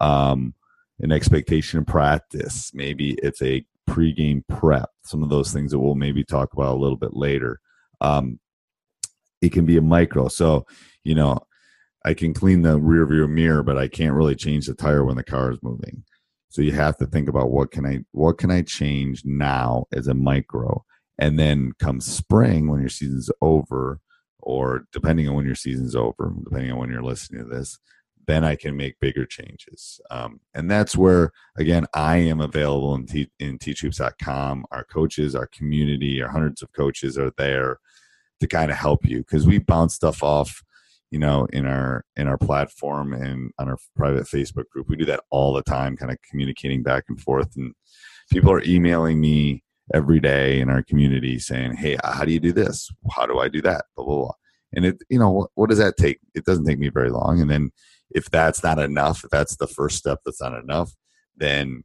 um, 0.00 0.54
an 1.00 1.12
expectation 1.12 1.78
of 1.78 1.86
practice. 1.86 2.72
Maybe 2.72 3.12
it's 3.22 3.42
a 3.42 3.64
pregame 3.88 4.42
prep. 4.48 4.88
Some 5.04 5.22
of 5.22 5.28
those 5.28 5.52
things 5.52 5.70
that 5.70 5.78
we'll 5.78 5.94
maybe 5.94 6.24
talk 6.24 6.52
about 6.54 6.74
a 6.74 6.80
little 6.80 6.96
bit 6.96 7.14
later. 7.14 7.60
Um, 8.00 8.40
it 9.40 9.52
can 9.52 9.64
be 9.64 9.76
a 9.76 9.82
micro. 9.82 10.28
So 10.28 10.66
you 11.04 11.14
know, 11.14 11.38
I 12.04 12.14
can 12.14 12.34
clean 12.34 12.62
the 12.62 12.78
rear 12.78 13.06
view 13.06 13.26
mirror, 13.28 13.62
but 13.62 13.78
I 13.78 13.88
can't 13.88 14.14
really 14.14 14.36
change 14.36 14.66
the 14.66 14.74
tire 14.74 15.04
when 15.04 15.16
the 15.16 15.24
car 15.24 15.52
is 15.52 15.58
moving. 15.62 16.04
So 16.48 16.62
you 16.62 16.72
have 16.72 16.96
to 16.98 17.06
think 17.06 17.28
about 17.28 17.50
what 17.50 17.70
can 17.70 17.86
I 17.86 18.00
what 18.12 18.38
can 18.38 18.50
I 18.50 18.62
change 18.62 19.22
now 19.24 19.86
as 19.92 20.08
a 20.08 20.14
micro 20.14 20.84
and 21.18 21.38
then 21.38 21.72
come 21.78 22.00
spring 22.00 22.68
when 22.68 22.80
your 22.80 22.88
season's 22.88 23.30
over 23.40 24.00
or 24.40 24.86
depending 24.92 25.28
on 25.28 25.34
when 25.34 25.46
your 25.46 25.54
season's 25.54 25.96
over 25.96 26.32
depending 26.44 26.72
on 26.72 26.78
when 26.78 26.90
you're 26.90 27.02
listening 27.02 27.42
to 27.42 27.48
this 27.48 27.78
then 28.26 28.44
i 28.44 28.54
can 28.54 28.76
make 28.76 29.00
bigger 29.00 29.24
changes 29.24 30.00
um, 30.10 30.40
and 30.54 30.70
that's 30.70 30.96
where 30.96 31.32
again 31.56 31.86
i 31.94 32.16
am 32.16 32.40
available 32.40 32.94
in, 32.94 33.06
te- 33.06 33.30
in 33.38 33.58
teachhoops.com 33.58 34.64
our 34.70 34.84
coaches 34.84 35.34
our 35.34 35.46
community 35.48 36.22
our 36.22 36.30
hundreds 36.30 36.62
of 36.62 36.72
coaches 36.72 37.16
are 37.18 37.32
there 37.38 37.78
to 38.40 38.46
kind 38.46 38.70
of 38.70 38.76
help 38.76 39.04
you 39.04 39.18
because 39.18 39.46
we 39.46 39.58
bounce 39.58 39.94
stuff 39.94 40.22
off 40.22 40.62
you 41.10 41.18
know 41.18 41.46
in 41.52 41.66
our 41.66 42.04
in 42.16 42.26
our 42.26 42.38
platform 42.38 43.12
and 43.12 43.50
on 43.58 43.68
our 43.68 43.78
private 43.94 44.24
facebook 44.24 44.68
group 44.70 44.88
we 44.88 44.96
do 44.96 45.04
that 45.04 45.22
all 45.30 45.52
the 45.52 45.62
time 45.62 45.96
kind 45.96 46.10
of 46.10 46.18
communicating 46.28 46.82
back 46.82 47.04
and 47.08 47.20
forth 47.20 47.54
and 47.56 47.72
people 48.30 48.50
are 48.50 48.62
emailing 48.64 49.20
me 49.20 49.62
every 49.94 50.20
day 50.20 50.60
in 50.60 50.68
our 50.68 50.82
community 50.82 51.38
saying, 51.38 51.76
"Hey, 51.76 51.96
how 52.02 52.24
do 52.24 52.32
you 52.32 52.40
do 52.40 52.52
this? 52.52 52.90
How 53.10 53.26
do 53.26 53.38
I 53.38 53.48
do 53.48 53.62
that?" 53.62 53.86
Blah 53.96 54.04
blah 54.04 54.16
blah. 54.16 54.32
And 54.74 54.84
it, 54.86 55.02
you 55.08 55.18
know, 55.18 55.30
what, 55.30 55.50
what 55.54 55.70
does 55.70 55.78
that 55.78 55.96
take? 55.96 56.18
It 56.34 56.44
doesn't 56.44 56.64
take 56.64 56.78
me 56.78 56.88
very 56.88 57.10
long. 57.10 57.40
And 57.40 57.50
then 57.50 57.70
if 58.10 58.30
that's 58.30 58.62
not 58.62 58.78
enough, 58.78 59.24
if 59.24 59.30
that's 59.30 59.56
the 59.56 59.66
first 59.66 59.96
step 59.96 60.20
that's 60.24 60.40
not 60.40 60.58
enough, 60.58 60.92
then 61.36 61.84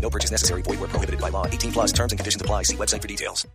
No 0.00 0.10
purchase 0.10 0.30
necessary. 0.30 0.62
Void 0.62 0.80
where 0.80 0.88
prohibited 0.88 1.20
by 1.20 1.28
law. 1.28 1.46
18 1.46 1.72
plus 1.72 1.92
terms 1.92 2.12
and 2.12 2.18
conditions 2.18 2.40
apply. 2.40 2.62
See 2.62 2.76
website 2.76 3.02
for 3.02 3.08
details. 3.08 3.46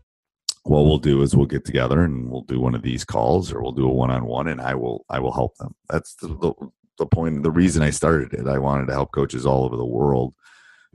what 0.63 0.85
we'll 0.85 0.97
do 0.97 1.21
is 1.21 1.35
we'll 1.35 1.45
get 1.45 1.65
together 1.65 2.03
and 2.03 2.29
we'll 2.29 2.41
do 2.43 2.59
one 2.59 2.75
of 2.75 2.81
these 2.81 3.03
calls 3.03 3.51
or 3.51 3.61
we'll 3.61 3.71
do 3.73 3.85
a 3.85 3.93
one-on-one 3.93 4.47
and 4.47 4.61
i 4.61 4.73
will 4.73 5.03
i 5.09 5.19
will 5.19 5.33
help 5.33 5.55
them 5.57 5.75
that's 5.89 6.15
the, 6.15 6.27
the, 6.27 6.53
the 6.99 7.05
point 7.05 7.43
the 7.43 7.51
reason 7.51 7.83
i 7.83 7.89
started 7.89 8.33
it 8.33 8.47
i 8.47 8.57
wanted 8.57 8.85
to 8.87 8.93
help 8.93 9.11
coaches 9.11 9.45
all 9.45 9.65
over 9.65 9.75
the 9.75 9.85
world 9.85 10.33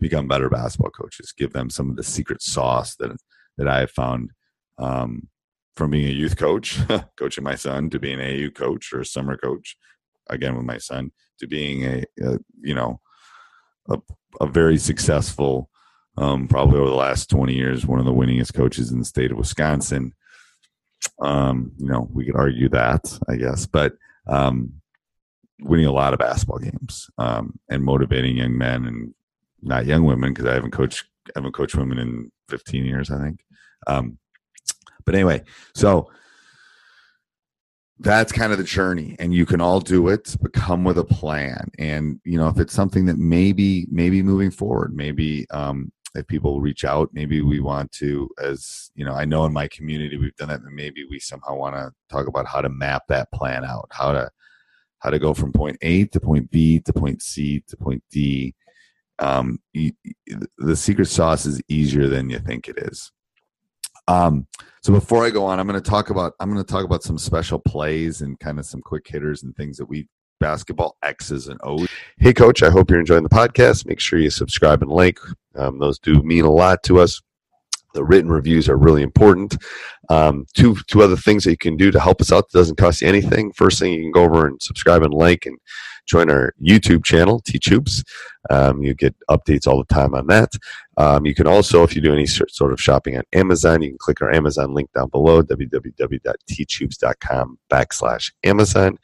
become 0.01 0.27
better 0.27 0.49
basketball 0.49 0.91
coaches 0.91 1.35
give 1.37 1.53
them 1.53 1.69
some 1.69 1.91
of 1.91 1.97
the 1.97 2.03
secret 2.03 2.41
sauce 2.41 2.97
that 2.97 3.15
that 3.59 3.69
i 3.69 3.81
have 3.81 3.91
found 3.91 4.31
um, 4.79 5.29
from 5.77 5.91
being 5.91 6.09
a 6.09 6.13
youth 6.13 6.37
coach 6.37 6.79
coaching 7.19 7.45
my 7.45 7.55
son 7.55 7.91
to 7.91 7.99
being 7.99 8.21
an 8.21 8.45
au 8.45 8.51
coach 8.51 8.91
or 8.93 9.01
a 9.01 9.07
summer 9.07 9.37
coach 9.37 9.77
again 10.31 10.57
with 10.57 10.65
my 10.65 10.79
son 10.79 11.11
to 11.39 11.47
being 11.47 11.85
a, 11.85 12.05
a 12.23 12.39
you 12.63 12.75
know 12.75 13.01
a, 13.91 13.99
a 14.41 14.47
very 14.47 14.79
successful 14.79 15.71
um, 16.17 16.49
probably 16.49 16.79
over 16.79 16.91
the 16.91 16.97
last 16.97 17.31
20 17.31 17.55
years, 17.55 17.87
one 17.87 18.01
of 18.01 18.05
the 18.05 18.13
winningest 18.13 18.55
coaches 18.55 18.91
in 18.91 18.99
the 18.99 19.05
state 19.05 19.31
of 19.31 19.39
Wisconsin. 19.39 20.15
Um, 21.21 21.73
you 21.79 21.87
know, 21.87 22.09
we 22.13 22.25
could 22.25 22.35
argue 22.35 22.69
that, 22.71 23.19
I 23.29 23.37
guess, 23.37 23.67
but 23.67 23.95
um, 24.27 24.73
winning 25.61 25.87
a 25.87 25.93
lot 25.93 26.13
of 26.13 26.19
basketball 26.19 26.59
games 26.59 27.09
um, 27.19 27.59
and 27.71 27.85
motivating 27.85 28.37
young 28.37 28.59
men 28.59 28.85
and 28.85 29.15
not 29.63 29.87
young 29.87 30.05
women 30.05 30.33
because 30.33 30.47
I 30.47 30.55
haven't 30.55 30.73
coached 30.73 31.05
I 31.29 31.33
haven't 31.37 31.53
coached 31.53 31.77
women 31.77 31.99
in 31.99 32.33
15 32.49 32.85
years, 32.85 33.11
I 33.11 33.23
think. 33.23 33.41
Um, 33.87 34.19
but 35.05 35.15
anyway, 35.15 35.43
so 35.75 36.11
that's 38.01 38.33
kind 38.33 38.53
of 38.53 38.59
the 38.59 38.65
journey 38.65 39.17
and 39.19 39.35
you 39.35 39.45
can 39.45 39.61
all 39.61 39.81
do 39.81 40.09
it 40.09 40.37
but 40.41 40.53
come 40.53 40.85
with 40.85 40.99
a 40.99 41.05
plan. 41.05 41.71
And 41.79 42.21
you 42.25 42.39
know 42.39 42.49
if 42.49 42.59
it's 42.59 42.75
something 42.75 43.07
that 43.07 43.19
maybe 43.19 43.87
maybe 43.91 44.23
moving 44.23 44.51
forward 44.51 44.95
maybe 44.95 45.49
um 45.51 45.93
if 46.15 46.27
people 46.27 46.61
reach 46.61 46.85
out 46.85 47.11
maybe 47.13 47.43
we 47.43 47.61
want 47.61 47.93
to 47.93 48.29
as 48.43 48.91
you 48.95 49.05
know 49.05 49.13
i 49.13 49.25
know 49.25 49.45
in 49.45 49.53
my 49.53 49.69
community 49.69 50.17
we've 50.17 50.35
done 50.37 50.49
that 50.49 50.61
and 50.61 50.75
maybe 50.75 51.05
we 51.11 51.19
somehow 51.19 51.55
want 51.55 51.75
to 51.75 51.93
talk 52.09 52.27
about 52.27 52.47
how 52.47 52.61
to 52.61 52.69
map 52.69 53.03
that 53.09 53.31
plan 53.33 53.65
out 53.65 53.89
how 53.91 54.13
to 54.13 54.31
how 55.01 55.11
to 55.11 55.19
go 55.19 55.35
from 55.35 55.53
point 55.53 55.77
a 55.83 56.07
to 56.07 56.19
point 56.21 56.51
b 56.51 56.81
to 56.81 56.93
point 56.93 57.23
c 57.23 57.63
to 57.69 57.77
point 57.77 58.03
d. 58.11 58.55
Um 59.19 59.59
the 60.59 60.77
secret 60.77 61.07
sauce 61.07 61.47
is 61.47 61.61
easier 61.69 62.09
than 62.09 62.31
you 62.31 62.39
think 62.39 62.69
it 62.69 62.79
is 62.79 63.13
um 64.09 64.47
so 64.83 64.93
before 64.93 65.25
i 65.25 65.31
go 65.31 65.45
on 65.45 65.61
i'm 65.61 65.67
going 65.67 65.81
to 65.81 65.91
talk 65.91 66.11
about 66.11 66.33
i'm 66.41 66.53
going 66.53 66.65
to 66.65 66.73
talk 66.73 66.85
about 66.85 67.03
some 67.05 67.17
special 67.17 67.59
plays 67.59 68.21
and 68.23 68.39
kind 68.41 68.59
of 68.59 68.67
some 68.67 68.81
quick 68.81 69.07
hitters 69.07 69.45
and 69.45 69.55
things 69.57 69.77
that 69.77 69.87
we 69.87 70.09
basketball 70.41 70.97
x's 71.03 71.49
and 71.49 71.61
o's 71.63 71.89
Hey, 72.21 72.33
Coach, 72.33 72.65
I 72.65 72.71
hope 72.71 72.91
you're 72.91 72.99
enjoying 72.99 73.23
the 73.23 73.29
podcast. 73.29 73.87
Make 73.87 74.01
sure 74.01 74.19
you 74.19 74.31
subscribe 74.31 74.83
and 74.83 74.91
like. 74.91 75.21
Um, 75.55 75.79
those 75.79 76.01
do 76.01 76.21
mean 76.25 76.45
a 76.45 76.51
lot 76.51 76.83
to 76.85 76.99
us. 76.99 77.21
The 77.95 78.05
written 78.05 78.31
reviews 78.31 78.69
are 78.69 78.77
really 78.77 79.03
important. 79.03 79.57
Um, 80.09 80.45
two 80.55 80.77
two 80.89 81.03
other 81.03 81.17
things 81.17 81.45
that 81.45 81.53
you 81.53 81.57
can 81.57 81.77
do 81.77 81.93
to 81.93 82.01
help 82.01 82.21
us 82.21 82.33
out 82.33 82.51
that 82.51 82.59
doesn't 82.59 82.77
cost 82.77 83.03
you 83.03 83.09
anything. 83.09 83.53
First 83.53 83.79
thing, 83.79 83.93
you 83.93 84.03
can 84.03 84.11
go 84.11 84.25
over 84.25 84.49
and 84.49 84.61
subscribe 84.61 85.03
and 85.05 85.15
like 85.15 85.47
and 85.47 85.59
join 86.09 86.31
our 86.31 86.55
YouTube 86.63 87.05
channel, 87.05 87.43
Hoops. 87.47 88.03
Um, 88.51 88.83
you 88.83 88.95
get 88.95 89.15
updates 89.31 89.67
all 89.67 89.79
the 89.79 89.95
time 89.95 90.15
on 90.15 90.27
that. 90.29 90.53
Um, 90.97 91.27
you 91.27 91.35
can 91.35 91.47
also, 91.47 91.83
if 91.83 91.95
you 91.95 92.01
do 92.01 92.13
any 92.13 92.27
sort 92.27 92.73
of 92.73 92.81
shopping 92.81 93.17
on 93.17 93.23
Amazon, 93.33 93.83
you 93.83 93.91
can 93.91 93.99
click 93.99 94.23
our 94.23 94.33
Amazon 94.33 94.75
link 94.75 94.91
down 94.95 95.09
below, 95.11 95.43
www.teachhoops.com 95.43 97.59
backslash 97.71 98.33
Amazon 98.45 98.99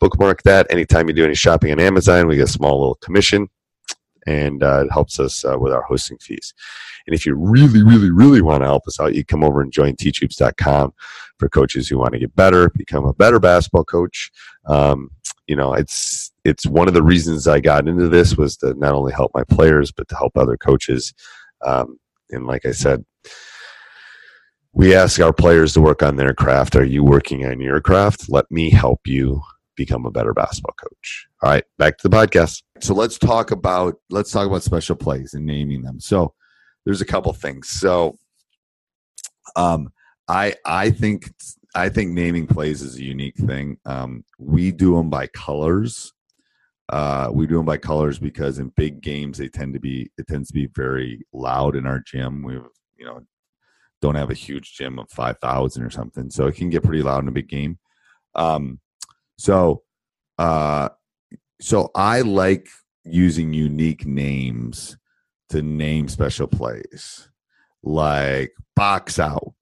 bookmark 0.00 0.42
that. 0.42 0.66
Anytime 0.70 1.08
you 1.08 1.14
do 1.14 1.24
any 1.24 1.34
shopping 1.34 1.72
on 1.72 1.80
Amazon, 1.80 2.26
we 2.26 2.36
get 2.36 2.48
a 2.48 2.52
small 2.52 2.78
little 2.78 2.94
commission, 2.96 3.48
and 4.26 4.62
uh, 4.62 4.84
it 4.84 4.92
helps 4.92 5.20
us 5.20 5.44
uh, 5.44 5.56
with 5.58 5.72
our 5.72 5.82
hosting 5.82 6.18
fees. 6.18 6.54
And 7.06 7.14
if 7.14 7.24
you 7.24 7.34
really, 7.34 7.82
really, 7.82 8.10
really 8.10 8.42
want 8.42 8.62
to 8.62 8.66
help 8.66 8.86
us 8.86 9.00
out, 9.00 9.14
you 9.14 9.24
come 9.24 9.44
over 9.44 9.60
and 9.60 9.72
join 9.72 9.94
teachhoops.com 9.94 10.92
for 11.38 11.48
coaches 11.48 11.88
who 11.88 11.98
want 11.98 12.14
to 12.14 12.18
get 12.18 12.34
better, 12.34 12.70
become 12.70 13.04
a 13.04 13.14
better 13.14 13.38
basketball 13.38 13.84
coach. 13.84 14.30
Um, 14.66 15.10
you 15.46 15.56
know, 15.56 15.74
it's 15.74 16.32
it's 16.44 16.66
one 16.66 16.88
of 16.88 16.94
the 16.94 17.02
reasons 17.02 17.46
I 17.48 17.60
got 17.60 17.88
into 17.88 18.08
this 18.08 18.36
was 18.36 18.56
to 18.58 18.74
not 18.74 18.94
only 18.94 19.12
help 19.12 19.32
my 19.34 19.44
players, 19.44 19.92
but 19.92 20.08
to 20.08 20.16
help 20.16 20.36
other 20.36 20.56
coaches. 20.56 21.12
Um, 21.64 21.98
and 22.30 22.46
like 22.46 22.66
I 22.66 22.72
said, 22.72 23.04
we 24.72 24.94
ask 24.94 25.20
our 25.20 25.32
players 25.32 25.72
to 25.74 25.80
work 25.80 26.02
on 26.02 26.16
their 26.16 26.34
craft. 26.34 26.76
Are 26.76 26.84
you 26.84 27.02
working 27.02 27.46
on 27.46 27.60
your 27.60 27.80
craft? 27.80 28.28
Let 28.28 28.50
me 28.50 28.70
help 28.70 29.06
you 29.06 29.42
become 29.76 30.06
a 30.06 30.10
better 30.10 30.32
basketball 30.34 30.74
coach. 30.74 31.26
All 31.42 31.50
right, 31.50 31.64
back 31.78 31.98
to 31.98 32.08
the 32.08 32.16
podcast. 32.16 32.62
so 32.80 32.94
let's 32.94 33.18
talk 33.18 33.50
about 33.50 33.96
let's 34.10 34.30
talk 34.30 34.46
about 34.46 34.62
special 34.62 34.96
plays 34.96 35.34
and 35.34 35.46
naming 35.46 35.82
them 35.82 36.00
so 36.00 36.34
there's 36.84 37.00
a 37.00 37.06
couple 37.06 37.32
things 37.32 37.68
so 37.68 38.16
um 39.54 39.90
i 40.28 40.54
i 40.64 40.90
think 40.90 41.30
i 41.76 41.88
think 41.88 42.10
naming 42.10 42.46
plays 42.46 42.82
is 42.82 42.96
a 42.96 43.04
unique 43.04 43.36
thing 43.36 43.76
um 43.84 44.24
we 44.38 44.72
do 44.72 44.96
them 44.96 45.08
by 45.08 45.26
colors 45.28 46.12
uh, 46.88 47.30
we 47.32 47.46
do 47.46 47.56
them 47.56 47.64
by 47.64 47.76
colors 47.76 48.18
because 48.18 48.58
in 48.58 48.68
big 48.76 49.00
games 49.00 49.38
they 49.38 49.48
tend 49.48 49.74
to 49.74 49.80
be 49.80 50.10
it 50.18 50.26
tends 50.28 50.48
to 50.48 50.54
be 50.54 50.66
very 50.66 51.26
loud 51.32 51.74
in 51.74 51.86
our 51.86 51.98
gym. 51.98 52.42
We 52.42 52.54
you 52.96 53.06
know 53.06 53.26
don't 54.00 54.14
have 54.14 54.30
a 54.30 54.34
huge 54.34 54.74
gym 54.74 54.98
of 54.98 55.10
five 55.10 55.38
thousand 55.38 55.82
or 55.82 55.90
something, 55.90 56.30
so 56.30 56.46
it 56.46 56.54
can 56.54 56.70
get 56.70 56.84
pretty 56.84 57.02
loud 57.02 57.22
in 57.22 57.28
a 57.28 57.32
big 57.32 57.48
game. 57.48 57.78
Um, 58.36 58.80
so 59.36 59.82
uh, 60.38 60.90
so 61.60 61.90
I 61.94 62.20
like 62.20 62.68
using 63.04 63.52
unique 63.52 64.06
names 64.06 64.96
to 65.48 65.62
name 65.62 66.08
special 66.08 66.46
plays 66.46 67.30
like 67.82 68.52
box 68.74 69.18
out 69.18 69.54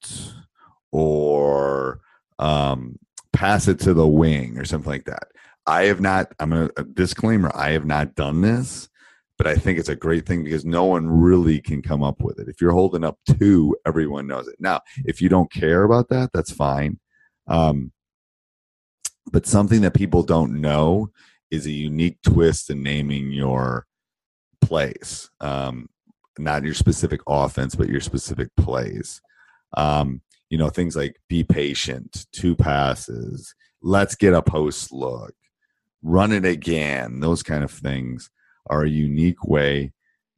or 0.95 1.99
um, 2.39 2.97
pass 3.33 3.67
it 3.67 3.81
to 3.81 3.93
the 3.93 4.07
wing 4.07 4.57
or 4.57 4.65
something 4.65 4.91
like 4.91 5.07
that. 5.07 5.27
I 5.67 5.85
have 5.85 6.01
not, 6.01 6.33
I'm 6.39 6.53
a, 6.53 6.71
a 6.77 6.85
disclaimer, 6.85 7.51
I 7.53 7.73
have 7.73 7.85
not 7.85 8.15
done 8.15 8.43
this, 8.43 8.89
but 9.37 9.49
I 9.49 9.57
think 9.57 9.81
it's 9.81 9.89
a 9.89 9.97
great 9.97 10.25
thing 10.25 10.45
because 10.45 10.65
no 10.65 10.85
one 10.85 11.09
really 11.09 11.61
can 11.61 11.83
come 11.83 12.05
up 12.05 12.21
with 12.21 12.39
it. 12.39 12.49
If 12.49 12.61
you're 12.61 12.71
holding 12.71 13.03
up 13.03 13.19
two, 13.41 13.77
everyone 13.85 14.29
knows 14.29 14.47
it. 14.47 14.55
Now, 14.61 14.83
if 15.05 15.21
you 15.21 15.29
don't 15.29 15.53
care 15.53 15.83
about 15.83 16.11
that, 16.11 16.31
that's 16.33 16.53
fine. 16.53 17.01
Um, 17.49 17.91
but 19.33 19.47
something 19.47 19.81
that 19.81 19.95
people 19.95 20.23
don't 20.23 20.61
know 20.61 21.11
is 21.51 21.67
a 21.67 21.73
unique 21.73 22.19
twist 22.23 22.71
in 22.71 22.85
naming 22.85 23.33
your 23.33 23.87
plays. 24.61 25.29
Um, 25.41 25.89
not 26.39 26.63
your 26.63 26.75
specific 26.75 27.21
offense, 27.27 27.75
but 27.75 27.89
your 27.89 28.01
specific 28.01 28.51
plays. 28.57 29.21
Um, 29.77 30.21
you 30.51 30.59
know, 30.59 30.69
things 30.69 30.97
like 30.97 31.21
be 31.29 31.45
patient, 31.45 32.27
two 32.33 32.55
passes, 32.55 33.55
let's 33.83 34.15
get 34.15 34.35
a 34.35 34.43
post 34.43 34.93
look, 34.93 35.35
run 36.03 36.33
it 36.33 36.45
again. 36.45 37.21
Those 37.21 37.43
kind 37.43 37.65
of 37.65 37.71
things 37.71 38.31
are 38.69 38.83
a 38.83 38.89
unique 38.89 39.45
way 39.45 39.93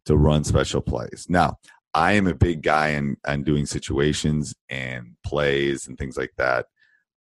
to 0.06 0.16
run 0.16 0.44
special 0.44 0.80
plays. 0.80 1.26
Now, 1.28 1.58
I 1.94 2.12
am 2.12 2.26
a 2.26 2.34
big 2.34 2.62
guy 2.62 2.88
in, 2.88 3.16
in 3.26 3.42
doing 3.42 3.66
situations 3.66 4.54
and 4.68 5.16
plays 5.25 5.86
and 5.86 5.96
things 5.96 6.16
like 6.16 6.32
that, 6.36 6.66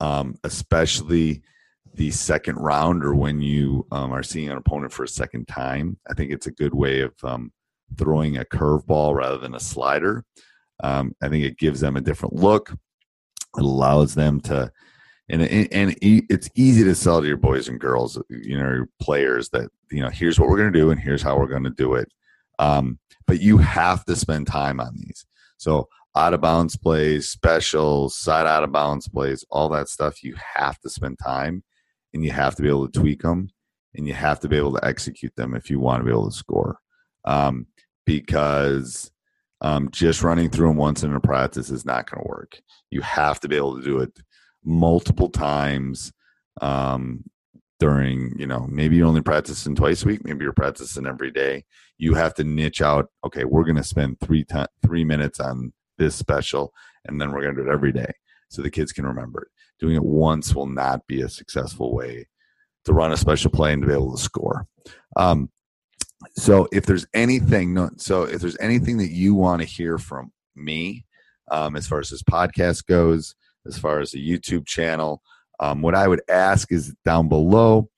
um, 0.01 0.37
especially 0.43 1.43
the 1.95 2.11
second 2.11 2.57
round 2.57 3.05
or 3.05 3.15
when 3.15 3.41
you 3.41 3.87
um, 3.93 4.13
are 4.13 4.23
seeing 4.23 4.49
an 4.49 4.57
opponent 4.57 4.93
for 4.93 5.05
a 5.05 5.09
second 5.09 5.47
time. 5.47 5.99
I 6.11 6.15
think 6.15 6.33
it's 6.33 6.47
a 6.47 6.53
good 6.53 6.75
way 6.75 7.01
of 7.01 7.13
um, 7.23 7.53
throwing 7.97 8.37
a 8.37 8.45
curveball 8.45 9.15
rather 9.15 9.39
than 9.39 9.55
a 9.55 9.61
slider. 9.61 10.25
Um, 10.83 11.15
I 11.23 11.29
think 11.29 11.45
it 11.45 11.59
gives 11.59 11.81
them 11.81 11.97
a 11.97 12.01
different 12.01 12.35
look. 12.35 12.71
It 13.57 13.63
allows 13.65 14.15
them 14.15 14.41
to, 14.43 14.71
and 15.29 15.43
and 15.43 15.97
it's 16.01 16.51
easy 16.55 16.85
to 16.85 16.95
sell 16.95 17.21
to 17.21 17.27
your 17.27 17.37
boys 17.37 17.69
and 17.69 17.81
girls, 17.81 18.21
you 18.29 18.59
know, 18.59 18.85
players 19.01 19.49
that 19.51 19.71
you 19.91 20.03
know 20.03 20.11
here's 20.11 20.39
what 20.39 20.49
we're 20.49 20.59
going 20.59 20.73
to 20.73 20.79
do 20.79 20.91
and 20.91 21.01
here's 21.01 21.23
how 21.23 21.39
we're 21.39 21.47
going 21.47 21.65
to 21.65 21.71
do 21.71 21.95
it. 21.95 22.11
Um, 22.59 22.99
but 23.27 23.41
you 23.41 23.59
have 23.59 24.05
to 24.05 24.17
spend 24.17 24.47
time 24.47 24.81
on 24.81 24.95
these. 24.97 25.25
So 25.57 25.89
out 26.17 26.35
of 26.35 26.41
bounds 26.41 26.77
plays, 26.77 27.29
specials, 27.29 28.17
side 28.17 28.47
out 28.47 28.65
of 28.65 28.73
bounds 28.73 29.09
plays, 29.09 29.45
all 29.51 29.69
that 29.71 29.89
stuff. 29.89 30.23
You 30.23 30.37
have 30.57 30.79
to 30.81 30.91
spend 30.91 31.19
time, 31.19 31.65
and 32.13 32.25
you 32.25 32.31
have 32.31 32.55
to 32.57 32.63
be 32.63 32.69
able 32.69 32.89
to 32.89 33.01
tweak 33.01 33.23
them, 33.23 33.51
and 33.95 34.07
you 34.07 34.15
have 34.15 34.41
to 34.41 34.49
be 34.49 34.57
able 34.57 34.75
to 34.75 34.85
execute 34.85 35.35
them 35.37 35.55
if 35.55 35.71
you 35.71 35.81
want 35.81 36.01
to 36.01 36.05
be 36.05 36.11
able 36.11 36.31
to 36.31 36.37
score. 36.37 36.79
Um, 37.25 37.67
because 38.05 39.11
um, 39.61 39.91
just 39.91 40.23
running 40.23 40.51
through 40.51 40.69
them 40.69 40.77
once 40.77 41.03
in 41.03 41.15
a 41.15 41.21
practice 41.21 41.71
is 41.71 41.85
not 41.85 42.11
going 42.11 42.23
to 42.23 42.29
work. 42.29 42.61
You 42.91 43.01
have 43.03 43.41
to 43.41 43.49
be 43.49 43.57
able 43.57 43.77
to 43.77 43.85
do 43.85 43.99
it 43.99 44.19
multiple 44.65 45.29
times 45.29 46.13
um, 46.61 47.25
during, 47.81 48.33
you 48.39 48.47
know, 48.47 48.67
maybe 48.69 48.97
you're 48.97 49.07
only 49.07 49.23
practicing 49.23 49.75
twice 49.75 50.05
a 50.05 50.07
week, 50.07 50.25
maybe 50.25 50.45
you're 50.45 50.53
practicing 50.53 51.07
every 51.07 51.31
day. 51.31 51.65
You 51.99 52.15
have 52.15 52.35
to 52.35 52.45
niche 52.45 52.83
out. 52.83 53.09
Okay, 53.25 53.45
we're 53.45 53.65
going 53.65 53.77
to 53.77 53.85
spend 53.85 54.19
three 54.21 54.45
t- 54.45 54.65
three 54.85 55.05
minutes 55.05 55.41
on 55.41 55.73
this 55.99 56.15
special, 56.15 56.73
and 57.05 57.21
then 57.21 57.31
we're 57.31 57.43
going 57.43 57.55
to 57.55 57.63
do 57.63 57.69
it 57.69 57.73
every 57.73 57.93
day, 57.93 58.13
so 58.49 58.63
the 58.63 58.71
kids 58.71 58.93
can 58.93 59.07
remember 59.07 59.43
it. 59.43 59.49
Doing 59.79 59.97
it 59.97 60.05
once 60.05 60.55
will 60.55 60.67
not 60.67 61.07
be 61.07 61.23
a 61.23 61.29
successful 61.29 61.95
way 61.95 62.27
to 62.85 62.93
run 62.93 63.13
a 63.13 63.17
special 63.17 63.51
play 63.51 63.73
and 63.73 63.83
to 63.83 63.89
be 63.89 63.95
able 63.95 64.17
to 64.17 64.23
score. 64.23 64.67
Um, 65.17 65.51
so 66.37 66.69
if 66.73 66.87
there's 66.87 67.07
anything 67.15 67.77
so 67.97 68.23
if 68.25 68.41
there's 68.41 68.59
anything 68.59 68.99
that 68.99 69.11
you 69.11 69.35
want 69.35 69.61
to 69.61 69.67
hear 69.67 69.99
from 69.99 70.33
me 70.57 71.05
um, 71.51 71.77
as 71.77 71.87
far 71.87 71.99
as 71.99 72.11
this 72.11 72.23
podcast 72.23 72.87
goes 72.87 73.35
as 73.67 73.79
far 73.79 74.01
as 74.01 74.11
the 74.11 74.31
youtube 74.31 74.67
channel 74.67 75.23
um, 75.61 75.83
what 75.83 75.95
i 75.95 76.07
would 76.07 76.23
ask 76.29 76.73
is 76.73 76.95
down 77.05 77.29
below 77.29 77.89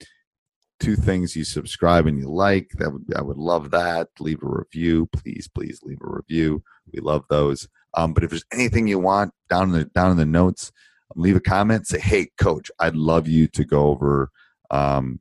two 0.78 0.96
things 0.96 1.34
you 1.34 1.44
subscribe 1.44 2.06
and 2.06 2.18
you 2.18 2.28
like 2.28 2.70
that 2.74 2.92
would 2.92 3.02
i 3.16 3.22
would 3.22 3.38
love 3.38 3.70
that. 3.70 4.08
Leave 4.20 4.42
a 4.42 4.46
review. 4.46 5.08
Please 5.12 5.48
please 5.48 5.80
leave 5.82 6.00
a 6.02 6.10
review. 6.10 6.62
We 6.92 7.00
love 7.00 7.24
those. 7.28 7.68
Um, 7.94 8.12
but 8.12 8.24
if 8.24 8.30
there's 8.30 8.44
anything 8.52 8.86
you 8.86 8.98
want 8.98 9.32
down 9.48 9.70
in 9.70 9.72
the 9.72 9.84
down 9.86 10.10
in 10.10 10.16
the 10.16 10.26
notes 10.26 10.72
leave 11.14 11.36
a 11.36 11.40
comment. 11.40 11.86
Say 11.86 12.00
hey 12.00 12.28
coach 12.38 12.70
i'd 12.80 12.96
love 12.96 13.28
you 13.28 13.46
to 13.48 13.64
go 13.64 13.86
over 13.86 14.30
um, 14.70 15.20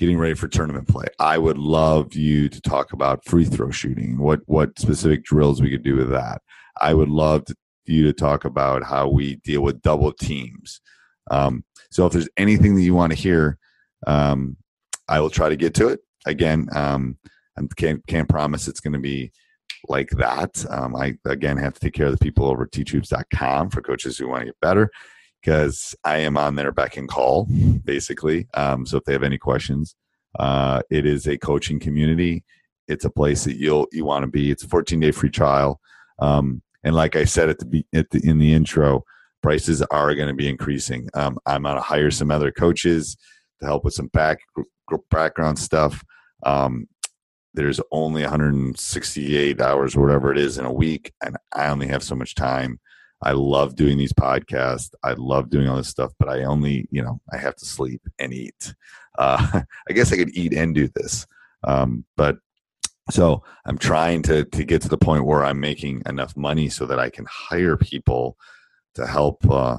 getting 0.00 0.18
ready 0.18 0.32
for 0.32 0.48
tournament 0.48 0.88
play. 0.88 1.04
I 1.18 1.36
would 1.36 1.58
love 1.58 2.14
you 2.14 2.48
to 2.48 2.60
talk 2.62 2.94
about 2.94 3.26
free 3.26 3.44
throw 3.44 3.70
shooting, 3.70 4.16
what 4.16 4.40
what 4.46 4.78
specific 4.78 5.24
drills 5.24 5.60
we 5.60 5.70
could 5.70 5.84
do 5.84 5.94
with 5.94 6.08
that. 6.10 6.40
I 6.80 6.94
would 6.94 7.10
love 7.10 7.44
to, 7.44 7.54
you 7.84 8.04
to 8.04 8.14
talk 8.14 8.46
about 8.46 8.82
how 8.82 9.08
we 9.08 9.36
deal 9.36 9.60
with 9.60 9.82
double 9.82 10.12
teams. 10.12 10.80
Um, 11.30 11.64
so 11.90 12.06
if 12.06 12.14
there's 12.14 12.30
anything 12.38 12.76
that 12.76 12.82
you 12.82 12.94
want 12.94 13.12
to 13.12 13.18
hear, 13.18 13.58
um, 14.06 14.56
I 15.06 15.20
will 15.20 15.28
try 15.28 15.50
to 15.50 15.56
get 15.56 15.74
to 15.74 15.88
it. 15.88 16.00
Again, 16.24 16.68
um, 16.74 17.18
I 17.58 17.62
can't 17.76 18.04
can't 18.06 18.28
promise 18.28 18.68
it's 18.68 18.80
going 18.80 18.94
to 18.94 18.98
be 18.98 19.32
like 19.86 20.08
that. 20.12 20.64
Um, 20.70 20.96
I 20.96 21.18
again 21.26 21.58
have 21.58 21.74
to 21.74 21.80
take 21.80 21.92
care 21.92 22.06
of 22.06 22.18
the 22.18 22.24
people 22.24 22.46
over 22.46 22.62
at 22.62 23.70
for 23.70 23.82
coaches 23.82 24.16
who 24.16 24.28
want 24.28 24.40
to 24.40 24.46
get 24.46 24.60
better 24.62 24.90
because 25.40 25.94
I 26.04 26.18
am 26.18 26.36
on 26.36 26.56
their 26.56 26.72
beck 26.72 26.96
and 26.96 27.08
call, 27.08 27.46
basically. 27.84 28.48
Um, 28.54 28.86
so 28.86 28.98
if 28.98 29.04
they 29.04 29.12
have 29.12 29.22
any 29.22 29.38
questions, 29.38 29.94
uh, 30.38 30.82
it 30.90 31.06
is 31.06 31.26
a 31.26 31.38
coaching 31.38 31.80
community. 31.80 32.44
It's 32.88 33.04
a 33.04 33.10
place 33.10 33.44
that 33.44 33.56
you'll 33.56 33.86
you 33.92 34.04
want 34.04 34.24
to 34.24 34.30
be. 34.30 34.50
It's 34.50 34.64
a 34.64 34.68
14 34.68 35.00
day 35.00 35.10
free 35.12 35.30
trial, 35.30 35.80
um, 36.18 36.62
and 36.84 36.94
like 36.94 37.16
I 37.16 37.24
said 37.24 37.48
at 37.48 37.58
the, 37.58 37.84
at 37.94 38.10
the 38.10 38.20
in 38.28 38.38
the 38.38 38.52
intro, 38.52 39.04
prices 39.42 39.82
are 39.90 40.14
going 40.14 40.28
to 40.28 40.34
be 40.34 40.48
increasing. 40.48 41.08
Um, 41.14 41.38
I'm 41.46 41.62
going 41.62 41.76
to 41.76 41.82
hire 41.82 42.10
some 42.10 42.30
other 42.30 42.50
coaches 42.50 43.16
to 43.60 43.66
help 43.66 43.84
with 43.84 43.94
some 43.94 44.08
back 44.08 44.40
background 45.10 45.58
stuff. 45.58 46.04
Um, 46.44 46.88
there's 47.54 47.80
only 47.90 48.22
168 48.22 49.60
hours 49.60 49.96
or 49.96 50.00
whatever 50.00 50.32
it 50.32 50.38
is 50.38 50.58
in 50.58 50.64
a 50.64 50.72
week, 50.72 51.12
and 51.24 51.36
I 51.54 51.68
only 51.68 51.88
have 51.88 52.02
so 52.02 52.14
much 52.14 52.34
time 52.34 52.80
I 53.22 53.32
love 53.32 53.76
doing 53.76 53.98
these 53.98 54.12
podcasts. 54.12 54.90
I 55.02 55.12
love 55.12 55.50
doing 55.50 55.68
all 55.68 55.76
this 55.76 55.88
stuff, 55.88 56.12
but 56.18 56.28
I 56.28 56.44
only, 56.44 56.88
you 56.90 57.02
know, 57.02 57.20
I 57.32 57.36
have 57.36 57.56
to 57.56 57.66
sleep 57.66 58.00
and 58.18 58.32
eat. 58.32 58.74
Uh, 59.18 59.62
I 59.88 59.92
guess 59.92 60.12
I 60.12 60.16
could 60.16 60.36
eat 60.36 60.54
and 60.54 60.74
do 60.74 60.88
this. 60.94 61.26
Um, 61.64 62.04
but 62.16 62.38
so 63.10 63.42
I'm 63.66 63.78
trying 63.78 64.22
to 64.22 64.44
to 64.44 64.64
get 64.64 64.82
to 64.82 64.88
the 64.88 64.96
point 64.96 65.26
where 65.26 65.44
I'm 65.44 65.60
making 65.60 66.02
enough 66.06 66.36
money 66.36 66.68
so 66.68 66.86
that 66.86 66.98
I 66.98 67.10
can 67.10 67.26
hire 67.28 67.76
people 67.76 68.36
to 68.94 69.06
help 69.06 69.48
uh, 69.50 69.78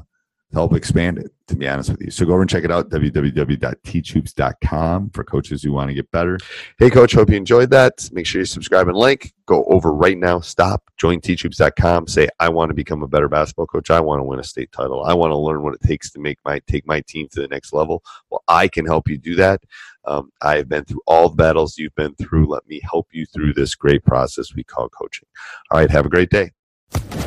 help 0.54 0.74
expand 0.74 1.18
it, 1.18 1.32
to 1.48 1.56
be 1.56 1.68
honest 1.68 1.90
with 1.90 2.02
you. 2.02 2.12
So 2.12 2.26
go 2.26 2.34
over 2.34 2.42
and 2.42 2.50
check 2.50 2.64
it 2.64 2.72
out, 2.72 2.90
www.teachhoops.com 2.90 5.10
for 5.12 5.24
coaches 5.24 5.64
who 5.64 5.72
want 5.72 5.90
to 5.90 5.94
get 5.94 6.12
better. 6.12 6.38
Hey, 6.78 6.90
coach, 6.90 7.14
hope 7.14 7.30
you 7.30 7.38
enjoyed 7.38 7.70
that. 7.72 8.10
Make 8.12 8.26
sure 8.26 8.42
you 8.42 8.46
subscribe 8.46 8.88
and 8.88 8.98
like. 8.98 9.34
Go 9.46 9.64
over 9.66 9.94
right 9.94 10.18
now, 10.18 10.40
stop, 10.40 10.84
join 10.98 11.20
teachhoops.com. 11.20 12.08
Say, 12.08 12.30
I 12.40 12.50
want 12.50 12.70
to 12.70 12.74
become 12.74 13.04
a 13.04 13.08
better 13.08 13.28
basketball 13.28 13.68
coach. 13.68 13.90
I 13.90 14.00
want 14.00 14.20
to 14.20 14.24
win 14.24 14.40
a 14.40 14.44
state 14.44 14.72
title. 14.72 15.04
I 15.04 15.14
want 15.14 15.32
to 15.32 15.38
learn 15.38 15.64
what 15.64 15.74
it 15.74 15.82
takes 15.82 16.12
to 16.12 16.20
make 16.20 16.38
my 16.46 16.60
take 16.68 16.88
my 16.88 17.02
team 17.02 17.28
to 17.32 17.42
the 17.42 17.48
next 17.48 17.74
level. 17.74 18.04
Well, 18.30 18.44
I 18.48 18.68
can 18.68 18.86
help 18.86 19.10
you 19.10 19.18
do 19.18 19.36
that. 19.36 19.62
Um, 20.06 20.32
I 20.42 20.58
have 20.58 20.70
been 20.70 20.86
through 20.86 21.02
all 21.06 21.30
the 21.30 21.36
battles 21.36 21.78
you've 21.78 21.96
been 21.96 22.16
through. 22.16 22.48
Let 22.48 22.68
me 22.68 22.82
help 22.84 23.08
you 23.12 23.26
through 23.26 23.54
this 23.54 23.76
great 23.76 24.06
process 24.06 24.56
we 24.56 24.64
call 24.64 24.90
coaching. 24.90 25.28
All 25.70 25.80
right, 25.80 25.92
have 25.92 26.06
a 26.06 26.10
great 26.10 26.30
day. 26.30 26.52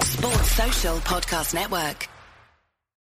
Sports 0.03 0.53
Social 0.53 0.97
Podcast 0.99 1.55
Network. 1.55 2.09